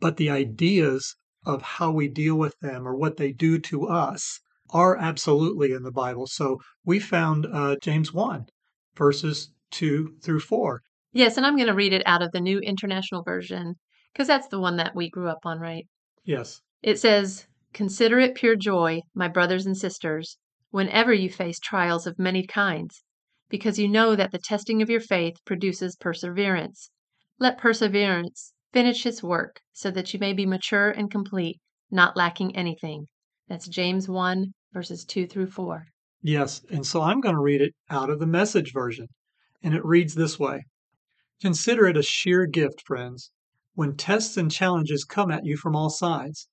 but 0.00 0.16
the 0.16 0.30
ideas 0.30 1.16
of 1.46 1.62
how 1.62 1.90
we 1.90 2.08
deal 2.08 2.36
with 2.36 2.58
them 2.60 2.86
or 2.86 2.94
what 2.94 3.16
they 3.16 3.32
do 3.32 3.58
to 3.58 3.86
us 3.86 4.40
are 4.70 4.96
absolutely 4.96 5.72
in 5.72 5.82
the 5.82 5.92
Bible. 5.92 6.26
So, 6.26 6.58
we 6.84 6.98
found 6.98 7.46
uh, 7.46 7.76
James 7.82 8.12
1, 8.12 8.46
verses 8.96 9.52
2 9.70 10.16
through 10.22 10.40
4. 10.40 10.82
Yes, 11.12 11.36
and 11.36 11.46
I'm 11.46 11.56
going 11.56 11.68
to 11.68 11.74
read 11.74 11.92
it 11.92 12.02
out 12.06 12.22
of 12.22 12.32
the 12.32 12.40
New 12.40 12.58
International 12.58 13.22
Version 13.22 13.74
because 14.12 14.26
that's 14.26 14.48
the 14.48 14.60
one 14.60 14.76
that 14.76 14.94
we 14.94 15.08
grew 15.08 15.28
up 15.28 15.40
on, 15.44 15.58
right? 15.58 15.86
Yes. 16.24 16.60
It 16.82 16.98
says, 16.98 17.46
Consider 17.72 18.18
it 18.18 18.34
pure 18.34 18.56
joy, 18.56 19.00
my 19.14 19.28
brothers 19.28 19.66
and 19.66 19.76
sisters, 19.76 20.38
whenever 20.70 21.12
you 21.12 21.30
face 21.30 21.58
trials 21.58 22.06
of 22.06 22.18
many 22.18 22.46
kinds, 22.46 23.02
because 23.48 23.78
you 23.78 23.88
know 23.88 24.16
that 24.16 24.32
the 24.32 24.38
testing 24.38 24.82
of 24.82 24.90
your 24.90 25.00
faith 25.00 25.36
produces 25.44 25.96
perseverance. 25.96 26.90
Let 27.38 27.58
perseverance 27.58 28.52
finish 28.72 29.02
his 29.02 29.22
work, 29.22 29.60
so 29.72 29.90
that 29.90 30.12
you 30.12 30.20
may 30.20 30.32
be 30.32 30.44
mature 30.46 30.90
and 30.90 31.10
complete, 31.10 31.60
not 31.90 32.16
lacking 32.16 32.54
anything. 32.54 33.06
That's 33.48 33.66
James 33.66 34.08
1, 34.08 34.52
verses 34.72 35.04
2 35.04 35.26
through 35.26 35.50
4. 35.50 35.86
Yes. 36.22 36.62
And 36.70 36.86
so 36.86 37.00
I'm 37.00 37.20
going 37.20 37.34
to 37.34 37.40
read 37.40 37.60
it 37.60 37.74
out 37.88 38.10
of 38.10 38.18
the 38.18 38.26
message 38.26 38.72
version. 38.72 39.06
And 39.62 39.74
it 39.74 39.84
reads 39.84 40.14
this 40.14 40.38
way 40.38 40.64
Consider 41.40 41.86
it 41.86 41.96
a 41.96 42.02
sheer 42.02 42.46
gift, 42.46 42.82
friends, 42.84 43.30
when 43.74 43.96
tests 43.96 44.36
and 44.36 44.50
challenges 44.50 45.04
come 45.04 45.30
at 45.30 45.44
you 45.44 45.56
from 45.56 45.76
all 45.76 45.90
sides. 45.90 46.48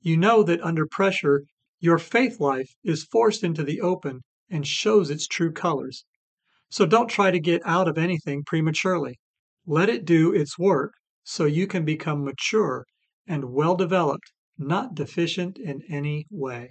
You 0.00 0.16
know 0.16 0.42
that 0.44 0.62
under 0.62 0.86
pressure, 0.86 1.42
your 1.80 1.98
faith 1.98 2.40
life 2.40 2.74
is 2.84 3.04
forced 3.04 3.42
into 3.42 3.64
the 3.64 3.80
open 3.80 4.20
and 4.48 4.66
shows 4.66 5.10
its 5.10 5.26
true 5.26 5.52
colors. 5.52 6.04
So 6.70 6.86
don't 6.86 7.08
try 7.08 7.30
to 7.30 7.40
get 7.40 7.62
out 7.64 7.88
of 7.88 7.98
anything 7.98 8.44
prematurely. 8.44 9.18
Let 9.66 9.88
it 9.88 10.04
do 10.04 10.32
its 10.32 10.58
work 10.58 10.92
so 11.24 11.46
you 11.46 11.66
can 11.66 11.84
become 11.84 12.24
mature 12.24 12.86
and 13.26 13.52
well 13.52 13.74
developed, 13.74 14.32
not 14.56 14.94
deficient 14.94 15.58
in 15.58 15.82
any 15.88 16.26
way. 16.30 16.70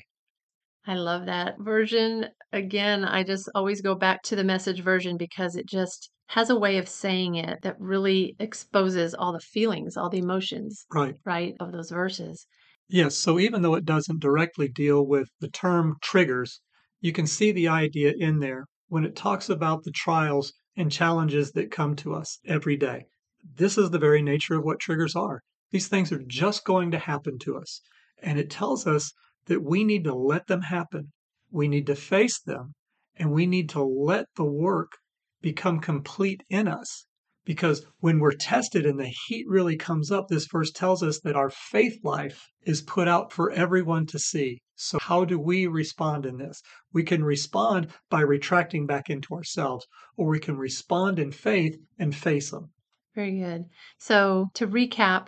I 0.85 0.95
love 0.95 1.25
that 1.25 1.55
version. 1.59 2.29
Again, 2.53 3.03
I 3.05 3.23
just 3.23 3.49
always 3.55 3.81
go 3.81 3.95
back 3.95 4.21
to 4.23 4.35
the 4.37 4.43
message 4.45 4.81
version 4.81 5.17
because 5.17 5.55
it 5.57 5.65
just 5.67 6.09
has 6.27 6.49
a 6.49 6.57
way 6.59 6.77
of 6.77 6.87
saying 6.87 7.35
it 7.35 7.59
that 7.63 7.79
really 7.79 8.35
exposes 8.39 9.13
all 9.13 9.33
the 9.33 9.39
feelings, 9.41 9.97
all 9.97 10.09
the 10.09 10.19
emotions, 10.19 10.87
Right. 10.93 11.17
right, 11.25 11.53
of 11.59 11.71
those 11.73 11.89
verses. 11.91 12.47
Yes, 12.87 13.17
so 13.17 13.39
even 13.39 13.61
though 13.61 13.75
it 13.75 13.83
doesn't 13.83 14.21
directly 14.21 14.69
deal 14.69 15.05
with 15.05 15.27
the 15.41 15.49
term 15.49 15.97
triggers, 16.01 16.61
you 17.01 17.11
can 17.11 17.27
see 17.27 17.51
the 17.51 17.67
idea 17.67 18.13
in 18.17 18.39
there 18.39 18.67
when 18.87 19.03
it 19.03 19.17
talks 19.17 19.49
about 19.49 19.83
the 19.83 19.91
trials 19.91 20.53
and 20.77 20.89
challenges 20.89 21.51
that 21.53 21.71
come 21.71 21.93
to 21.97 22.13
us 22.13 22.39
every 22.45 22.77
day. 22.77 23.07
This 23.55 23.77
is 23.77 23.89
the 23.89 23.99
very 23.99 24.21
nature 24.21 24.55
of 24.55 24.63
what 24.63 24.79
triggers 24.79 25.15
are. 25.15 25.41
These 25.71 25.87
things 25.87 26.11
are 26.11 26.23
just 26.25 26.65
going 26.65 26.91
to 26.91 26.99
happen 26.99 27.37
to 27.39 27.57
us. 27.57 27.81
And 28.21 28.39
it 28.39 28.49
tells 28.49 28.87
us 28.87 29.11
that 29.45 29.63
we 29.63 29.83
need 29.83 30.05
to 30.05 30.15
let 30.15 30.47
them 30.47 30.61
happen. 30.61 31.11
We 31.51 31.67
need 31.67 31.85
to 31.87 31.95
face 31.95 32.39
them 32.39 32.73
and 33.15 33.31
we 33.31 33.45
need 33.45 33.69
to 33.69 33.83
let 33.83 34.27
the 34.35 34.45
work 34.45 34.93
become 35.41 35.79
complete 35.79 36.43
in 36.49 36.67
us. 36.67 37.05
Because 37.45 37.85
when 37.99 38.19
we're 38.19 38.31
tested 38.31 38.85
and 38.85 38.99
the 38.99 39.13
heat 39.27 39.45
really 39.47 39.75
comes 39.75 40.09
up, 40.09 40.29
this 40.29 40.47
verse 40.47 40.71
tells 40.71 41.03
us 41.03 41.19
that 41.19 41.35
our 41.35 41.49
faith 41.49 41.99
life 42.03 42.47
is 42.65 42.81
put 42.81 43.07
out 43.07 43.33
for 43.33 43.51
everyone 43.51 44.05
to 44.07 44.19
see. 44.19 44.61
So, 44.75 44.97
how 45.01 45.25
do 45.25 45.37
we 45.37 45.67
respond 45.67 46.25
in 46.25 46.37
this? 46.37 46.61
We 46.93 47.03
can 47.03 47.23
respond 47.23 47.89
by 48.09 48.21
retracting 48.21 48.85
back 48.85 49.09
into 49.09 49.33
ourselves, 49.33 49.85
or 50.15 50.27
we 50.27 50.39
can 50.39 50.57
respond 50.57 51.19
in 51.19 51.31
faith 51.31 51.75
and 51.99 52.15
face 52.15 52.51
them. 52.51 52.71
Very 53.15 53.39
good. 53.39 53.65
So, 53.99 54.49
to 54.55 54.67
recap, 54.67 55.27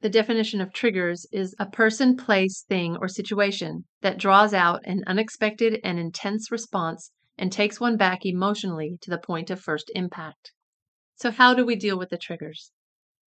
the 0.00 0.10
definition 0.10 0.60
of 0.60 0.72
triggers 0.72 1.26
is 1.32 1.54
a 1.58 1.66
person, 1.66 2.16
place, 2.16 2.62
thing, 2.68 2.96
or 3.00 3.08
situation 3.08 3.84
that 4.02 4.18
draws 4.18 4.54
out 4.54 4.82
an 4.84 5.02
unexpected 5.06 5.80
and 5.82 5.98
intense 5.98 6.52
response 6.52 7.10
and 7.36 7.50
takes 7.50 7.80
one 7.80 7.96
back 7.96 8.24
emotionally 8.24 8.98
to 9.00 9.10
the 9.10 9.18
point 9.18 9.50
of 9.50 9.60
first 9.60 9.90
impact. 9.94 10.52
So, 11.16 11.30
how 11.30 11.54
do 11.54 11.64
we 11.64 11.74
deal 11.74 11.98
with 11.98 12.10
the 12.10 12.18
triggers? 12.18 12.70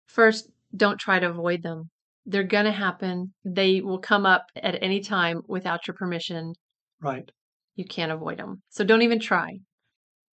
First, 0.08 0.50
don't 0.76 1.00
try 1.00 1.20
to 1.20 1.30
avoid 1.30 1.64
them. 1.64 1.90
They're 2.26 2.44
going 2.44 2.66
to 2.66 2.72
happen. 2.72 3.34
They 3.46 3.80
will 3.82 4.00
come 4.00 4.26
up 4.26 4.48
at 4.56 4.82
any 4.82 5.00
time 5.00 5.42
without 5.48 5.88
your 5.88 5.96
permission. 5.96 6.54
Right. 7.00 7.30
You 7.76 7.86
can't 7.86 8.12
avoid 8.12 8.40
them. 8.40 8.62
So, 8.70 8.84
don't 8.84 9.04
even 9.04 9.20
try. 9.20 9.60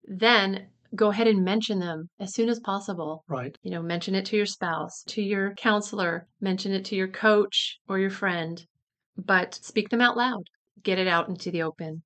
Then, 0.05 0.69
go 0.95 1.11
ahead 1.11 1.27
and 1.27 1.45
mention 1.45 1.79
them 1.79 2.09
as 2.21 2.35
soon 2.35 2.49
as 2.49 2.61
possible. 2.61 3.25
Right. 3.29 3.57
You 3.63 3.71
know, 3.71 3.83
mention 3.83 4.15
it 4.15 4.27
to 4.27 4.37
your 4.37 4.47
spouse, 4.47 5.03
to 5.09 5.23
your 5.23 5.55
counselor, 5.55 6.27
mention 6.41 6.73
it 6.73 6.85
to 6.87 6.97
your 6.97 7.09
coach 7.09 7.79
or 7.89 7.99
your 7.99 8.11
friend, 8.11 8.65
but 9.17 9.55
speak 9.55 9.89
them 9.89 10.01
out 10.01 10.17
loud. 10.17 10.45
Get 10.83 10.99
it 10.99 11.09
out 11.09 11.29
into 11.29 11.51
the 11.51 11.63
open. 11.63 12.03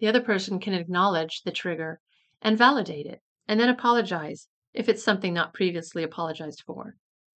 The 0.00 0.08
other 0.08 0.20
person 0.20 0.60
can 0.60 0.74
acknowledge 0.74 1.42
the 1.44 1.52
trigger 1.52 2.00
and 2.42 2.58
validate 2.58 3.06
it, 3.06 3.20
and 3.48 3.58
then 3.58 3.68
apologize 3.68 4.48
if 4.74 4.88
it's 4.88 5.02
something 5.02 5.34
not 5.34 5.54
previously 5.54 6.02
apologized 6.02 6.62
for. 6.66 6.94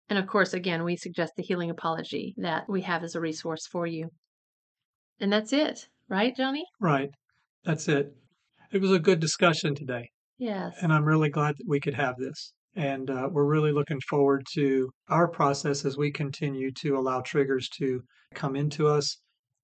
And 0.09 0.17
of 0.17 0.27
course, 0.27 0.53
again, 0.53 0.83
we 0.83 0.95
suggest 0.97 1.33
the 1.37 1.43
healing 1.43 1.69
apology 1.69 2.33
that 2.37 2.67
we 2.67 2.81
have 2.81 3.03
as 3.03 3.15
a 3.15 3.21
resource 3.21 3.67
for 3.67 3.85
you. 3.85 4.09
And 5.19 5.31
that's 5.31 5.53
it, 5.53 5.87
right, 6.09 6.35
Johnny? 6.35 6.65
Right. 6.79 7.09
That's 7.63 7.87
it. 7.87 8.15
It 8.71 8.81
was 8.81 8.91
a 8.91 8.99
good 8.99 9.19
discussion 9.19 9.75
today. 9.75 10.09
Yes. 10.39 10.75
And 10.81 10.91
I'm 10.91 11.05
really 11.05 11.29
glad 11.29 11.57
that 11.57 11.67
we 11.67 11.79
could 11.79 11.93
have 11.93 12.15
this. 12.17 12.53
And 12.75 13.09
uh, 13.09 13.29
we're 13.31 13.45
really 13.45 13.71
looking 13.71 13.99
forward 14.01 14.45
to 14.53 14.89
our 15.09 15.27
process 15.27 15.85
as 15.85 15.97
we 15.97 16.11
continue 16.11 16.71
to 16.79 16.97
allow 16.97 17.21
triggers 17.21 17.69
to 17.77 18.01
come 18.33 18.55
into 18.55 18.87
us 18.87 19.17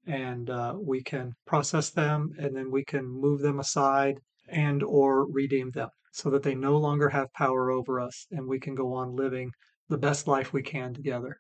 and 0.08 0.50
uh, 0.50 0.76
we 0.80 1.02
can 1.02 1.34
process 1.48 1.90
them 1.90 2.30
and 2.38 2.56
then 2.56 2.70
we 2.72 2.84
can 2.84 3.06
move 3.06 3.42
them 3.42 3.60
aside 3.60 4.20
and 4.50 4.84
or 4.84 5.26
redeem 5.32 5.72
them 5.72 5.90
so 6.12 6.30
that 6.30 6.44
they 6.44 6.56
no 6.56 6.78
longer 6.78 7.10
have 7.10 7.32
power 7.34 7.72
over 7.72 8.00
us 8.00 8.28
and 8.32 8.48
we 8.48 8.60
can 8.60 8.76
go 8.76 8.94
on 8.94 9.16
living 9.16 9.52
the 9.90 9.98
best 9.98 10.28
life 10.28 10.54
we 10.54 10.62
can 10.62 10.94
together. 10.94 11.38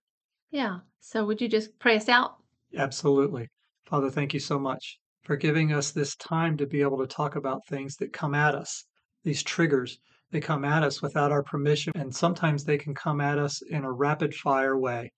Yeah. 0.51 0.79
So 0.99 1.25
would 1.25 1.41
you 1.41 1.47
just 1.47 1.77
pray 1.79 1.97
us 1.97 2.09
out? 2.09 2.35
Absolutely. 2.75 3.47
Father, 3.85 4.09
thank 4.09 4.33
you 4.33 4.39
so 4.39 4.57
much 4.57 4.99
for 5.23 5.35
giving 5.35 5.73
us 5.73 5.91
this 5.91 6.15
time 6.15 6.57
to 6.57 6.67
be 6.67 6.81
able 6.81 6.97
to 6.99 7.07
talk 7.07 7.35
about 7.35 7.65
things 7.67 7.95
that 7.97 8.13
come 8.13 8.35
at 8.35 8.55
us, 8.55 8.85
these 9.25 9.43
triggers. 9.43 9.99
They 10.31 10.39
come 10.39 10.63
at 10.63 10.83
us 10.83 11.01
without 11.01 11.31
our 11.31 11.43
permission, 11.43 11.91
and 11.95 12.15
sometimes 12.15 12.63
they 12.63 12.77
can 12.77 12.95
come 12.95 13.19
at 13.19 13.37
us 13.37 13.61
in 13.61 13.83
a 13.83 13.91
rapid 13.91 14.33
fire 14.33 14.77
way. 14.77 15.11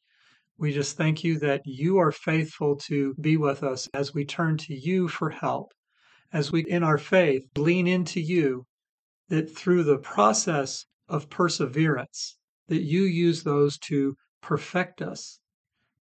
We 0.58 0.74
just 0.74 0.98
thank 0.98 1.24
you 1.24 1.38
that 1.40 1.62
you 1.66 2.00
are 2.00 2.12
faithful 2.12 2.78
to 2.88 3.14
be 3.22 3.38
with 3.38 3.62
us 3.64 3.88
as 3.94 4.14
we 4.14 4.26
turn 4.26 4.58
to 4.58 4.74
you 4.74 5.08
for 5.08 5.30
help, 5.30 5.72
as 6.34 6.52
we, 6.52 6.62
in 6.62 6.84
our 6.84 6.98
faith, 6.98 7.48
lean 7.56 7.86
into 7.86 8.20
you, 8.20 8.66
that 9.30 9.56
through 9.56 9.84
the 9.84 10.00
process 10.00 10.86
of 11.08 11.30
perseverance, 11.30 12.38
that 12.68 12.82
you 12.82 13.04
use 13.04 13.44
those 13.44 13.78
to 13.80 14.16
perfect 14.42 15.02
us. 15.02 15.40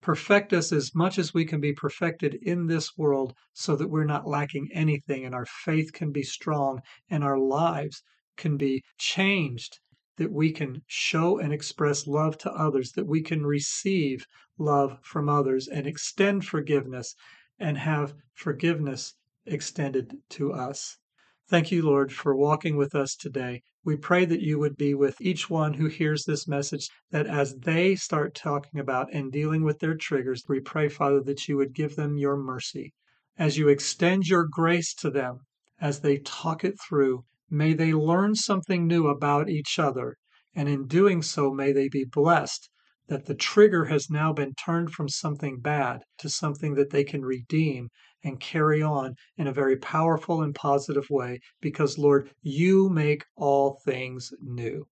Perfect 0.02 0.52
us 0.52 0.72
as 0.72 0.96
much 0.96 1.16
as 1.16 1.32
we 1.32 1.44
can 1.44 1.60
be 1.60 1.72
perfected 1.72 2.34
in 2.42 2.66
this 2.66 2.98
world 2.98 3.34
so 3.52 3.76
that 3.76 3.88
we're 3.88 4.04
not 4.04 4.26
lacking 4.26 4.68
anything 4.72 5.24
and 5.24 5.32
our 5.32 5.46
faith 5.46 5.92
can 5.92 6.10
be 6.10 6.24
strong 6.24 6.82
and 7.08 7.22
our 7.22 7.38
lives 7.38 8.02
can 8.36 8.56
be 8.56 8.82
changed, 8.98 9.78
that 10.16 10.32
we 10.32 10.50
can 10.50 10.82
show 10.88 11.38
and 11.38 11.52
express 11.52 12.08
love 12.08 12.36
to 12.38 12.50
others, 12.50 12.90
that 12.92 13.06
we 13.06 13.22
can 13.22 13.46
receive 13.46 14.26
love 14.58 14.98
from 15.04 15.28
others 15.28 15.68
and 15.68 15.86
extend 15.86 16.44
forgiveness 16.44 17.14
and 17.60 17.78
have 17.78 18.12
forgiveness 18.34 19.14
extended 19.46 20.16
to 20.30 20.52
us. 20.52 20.98
Thank 21.48 21.70
you, 21.70 21.82
Lord, 21.82 22.12
for 22.12 22.34
walking 22.34 22.76
with 22.76 22.94
us 22.94 23.14
today. 23.14 23.62
We 23.84 23.96
pray 23.96 24.24
that 24.24 24.40
you 24.40 24.58
would 24.58 24.76
be 24.76 24.94
with 24.94 25.20
each 25.20 25.50
one 25.50 25.74
who 25.74 25.86
hears 25.86 26.24
this 26.24 26.48
message, 26.48 26.88
that 27.10 27.26
as 27.26 27.56
they 27.56 27.94
start 27.94 28.34
talking 28.34 28.80
about 28.80 29.12
and 29.12 29.30
dealing 29.30 29.62
with 29.62 29.78
their 29.80 29.94
triggers, 29.94 30.44
we 30.48 30.60
pray, 30.60 30.88
Father, 30.88 31.20
that 31.22 31.48
you 31.48 31.56
would 31.56 31.74
give 31.74 31.96
them 31.96 32.16
your 32.16 32.36
mercy. 32.36 32.94
As 33.36 33.58
you 33.58 33.68
extend 33.68 34.28
your 34.28 34.44
grace 34.44 34.94
to 34.94 35.10
them, 35.10 35.40
as 35.80 36.00
they 36.00 36.18
talk 36.18 36.64
it 36.64 36.80
through, 36.80 37.24
may 37.50 37.74
they 37.74 37.92
learn 37.92 38.34
something 38.34 38.86
new 38.86 39.08
about 39.08 39.50
each 39.50 39.78
other. 39.78 40.16
And 40.54 40.68
in 40.68 40.86
doing 40.86 41.22
so, 41.22 41.52
may 41.52 41.72
they 41.72 41.88
be 41.88 42.04
blessed 42.04 42.70
that 43.08 43.26
the 43.26 43.34
trigger 43.34 43.84
has 43.84 44.08
now 44.10 44.32
been 44.32 44.54
turned 44.54 44.90
from 44.90 45.08
something 45.08 45.60
bad 45.60 46.02
to 46.18 46.28
something 46.28 46.74
that 46.74 46.90
they 46.90 47.04
can 47.04 47.24
redeem 47.24 47.88
and 48.24 48.40
carry 48.40 48.82
on 48.82 49.14
in 49.36 49.46
a 49.46 49.52
very 49.52 49.76
powerful 49.76 50.42
and 50.42 50.54
positive 50.54 51.06
way 51.10 51.40
because, 51.60 51.98
Lord, 51.98 52.30
you 52.42 52.88
make 52.88 53.24
all 53.36 53.80
things 53.84 54.32
new. 54.40 54.86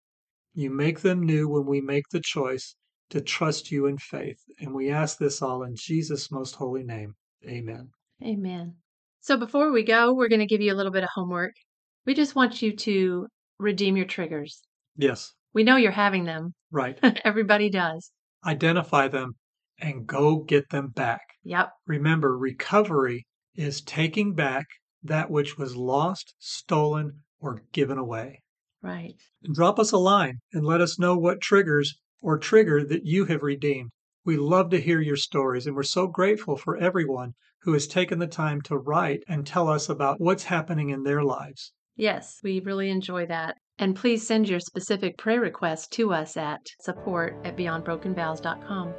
You 0.53 0.69
make 0.69 1.01
them 1.01 1.21
new 1.21 1.47
when 1.47 1.65
we 1.65 1.81
make 1.81 2.05
the 2.11 2.21
choice 2.21 2.75
to 3.09 3.21
trust 3.21 3.71
you 3.71 3.85
in 3.85 3.97
faith. 3.97 4.39
And 4.59 4.73
we 4.73 4.89
ask 4.89 5.17
this 5.17 5.41
all 5.41 5.63
in 5.63 5.75
Jesus' 5.75 6.31
most 6.31 6.55
holy 6.55 6.83
name. 6.83 7.13
Amen. 7.47 7.89
Amen. 8.23 8.75
So 9.21 9.37
before 9.37 9.71
we 9.71 9.83
go, 9.83 10.13
we're 10.13 10.29
going 10.29 10.39
to 10.39 10.45
give 10.45 10.61
you 10.61 10.73
a 10.73 10.75
little 10.75 10.91
bit 10.91 11.03
of 11.03 11.09
homework. 11.13 11.53
We 12.05 12.13
just 12.13 12.35
want 12.35 12.61
you 12.61 12.75
to 12.75 13.27
redeem 13.59 13.97
your 13.97 14.05
triggers. 14.05 14.61
Yes. 14.95 15.33
We 15.57 15.63
know 15.63 15.75
you're 15.75 15.91
having 15.91 16.25
them. 16.25 16.53
Right. 16.69 16.99
Everybody 17.25 17.71
does. 17.71 18.11
Identify 18.45 19.07
them 19.07 19.37
and 19.79 20.05
go 20.05 20.43
get 20.43 20.69
them 20.69 20.89
back. 20.89 21.21
Yep. 21.45 21.71
Remember, 21.87 22.37
recovery 22.37 23.25
is 23.55 23.81
taking 23.81 24.35
back 24.35 24.67
that 25.01 25.31
which 25.31 25.57
was 25.57 25.75
lost, 25.75 26.35
stolen, 26.37 27.23
or 27.39 27.63
given 27.71 27.97
away. 27.97 28.43
Right. 28.83 29.15
And 29.41 29.55
drop 29.55 29.79
us 29.79 29.91
a 29.91 29.97
line 29.97 30.41
and 30.53 30.63
let 30.63 30.79
us 30.79 30.99
know 30.99 31.17
what 31.17 31.41
triggers 31.41 31.97
or 32.21 32.37
trigger 32.37 32.85
that 32.85 33.07
you 33.07 33.25
have 33.25 33.41
redeemed. 33.41 33.89
We 34.23 34.37
love 34.37 34.69
to 34.69 34.79
hear 34.79 35.01
your 35.01 35.15
stories, 35.15 35.65
and 35.65 35.75
we're 35.75 35.81
so 35.81 36.05
grateful 36.05 36.55
for 36.55 36.77
everyone 36.77 37.33
who 37.63 37.73
has 37.73 37.87
taken 37.87 38.19
the 38.19 38.27
time 38.27 38.61
to 38.65 38.77
write 38.77 39.23
and 39.27 39.47
tell 39.47 39.69
us 39.69 39.89
about 39.89 40.21
what's 40.21 40.43
happening 40.43 40.91
in 40.91 41.01
their 41.01 41.23
lives. 41.23 41.73
Yes, 41.97 42.39
we 42.43 42.59
really 42.59 42.91
enjoy 42.91 43.25
that. 43.25 43.57
And 43.79 43.95
please 43.95 44.25
send 44.25 44.47
your 44.47 44.59
specific 44.59 45.17
prayer 45.17 45.41
requests 45.41 45.87
to 45.89 46.13
us 46.13 46.37
at 46.37 46.61
support 46.79 47.35
at 47.43 47.57
beyondbrokenvows.com. 47.57 48.93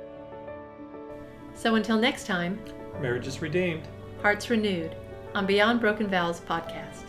So 1.55 1.77
until 1.77 1.97
next 1.97 2.27
time, 2.27 2.61
Marriage 3.01 3.29
is 3.29 3.41
redeemed. 3.41 3.87
Hearts 4.21 4.51
Renewed 4.51 4.97
on 5.35 5.47
Beyond 5.47 5.81
Broken 5.81 6.09
Vows 6.09 6.41
podcast. 6.41 7.05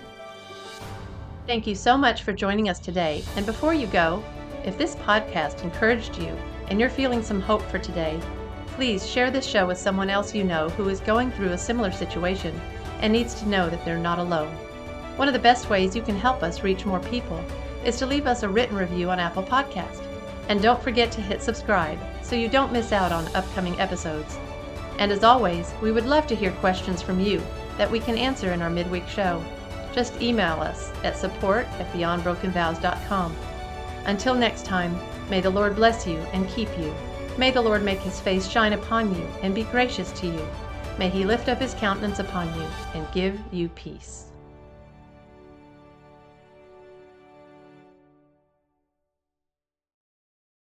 Thank 1.47 1.65
you 1.65 1.73
so 1.73 1.97
much 1.97 2.21
for 2.21 2.33
joining 2.33 2.69
us 2.69 2.79
today. 2.79 3.23
And 3.35 3.45
before 3.45 3.73
you 3.73 3.87
go, 3.87 4.23
if 4.63 4.77
this 4.77 4.95
podcast 4.95 5.63
encouraged 5.63 6.17
you 6.19 6.37
and 6.67 6.79
you're 6.79 6.89
feeling 6.89 7.23
some 7.23 7.41
hope 7.41 7.63
for 7.63 7.79
today, 7.79 8.19
please 8.67 9.09
share 9.09 9.31
this 9.31 9.45
show 9.45 9.65
with 9.65 9.79
someone 9.79 10.11
else 10.11 10.35
you 10.35 10.43
know 10.43 10.69
who 10.69 10.89
is 10.89 10.99
going 10.99 11.31
through 11.31 11.49
a 11.49 11.57
similar 11.57 11.91
situation 11.91 12.59
and 13.01 13.11
needs 13.11 13.33
to 13.35 13.49
know 13.49 13.69
that 13.69 13.83
they're 13.85 13.97
not 13.97 14.19
alone. 14.19 14.55
One 15.19 15.27
of 15.27 15.33
the 15.33 15.39
best 15.39 15.69
ways 15.69 15.97
you 15.97 16.01
can 16.01 16.15
help 16.15 16.43
us 16.43 16.63
reach 16.63 16.85
more 16.85 17.01
people 17.01 17.43
is 17.83 17.97
to 17.97 18.05
leave 18.05 18.25
us 18.25 18.41
a 18.41 18.47
written 18.47 18.77
review 18.77 19.09
on 19.09 19.19
Apple 19.19 19.43
Podcast. 19.43 20.01
And 20.47 20.61
don't 20.61 20.81
forget 20.81 21.11
to 21.11 21.21
hit 21.21 21.43
subscribe 21.43 21.99
so 22.21 22.37
you 22.37 22.47
don't 22.47 22.71
miss 22.71 22.93
out 22.93 23.11
on 23.11 23.27
upcoming 23.35 23.77
episodes. 23.81 24.39
And 24.97 25.11
as 25.11 25.25
always, 25.25 25.73
we 25.81 25.91
would 25.91 26.05
love 26.05 26.25
to 26.27 26.37
hear 26.37 26.53
questions 26.53 27.01
from 27.01 27.19
you 27.19 27.43
that 27.77 27.91
we 27.91 27.99
can 27.99 28.17
answer 28.17 28.53
in 28.53 28.61
our 28.61 28.69
midweek 28.69 29.09
show. 29.09 29.43
Just 29.93 30.21
email 30.21 30.53
us 30.61 30.89
at 31.03 31.17
support 31.17 31.67
at 31.79 31.91
beyondbrokenvows.com. 31.91 33.35
Until 34.05 34.35
next 34.35 34.63
time, 34.63 34.97
may 35.29 35.41
the 35.41 35.49
Lord 35.49 35.75
bless 35.75 36.07
you 36.07 36.19
and 36.31 36.47
keep 36.47 36.69
you. 36.79 36.95
May 37.37 37.51
the 37.51 37.61
Lord 37.61 37.83
make 37.83 37.99
his 37.99 38.21
face 38.21 38.47
shine 38.47 38.71
upon 38.71 39.13
you 39.13 39.27
and 39.43 39.53
be 39.53 39.63
gracious 39.63 40.13
to 40.13 40.27
you. 40.27 40.47
May 40.97 41.09
he 41.09 41.25
lift 41.25 41.49
up 41.49 41.59
his 41.59 41.73
countenance 41.73 42.19
upon 42.19 42.47
you 42.57 42.65
and 42.93 43.05
give 43.11 43.37
you 43.51 43.67
peace. 43.67 44.28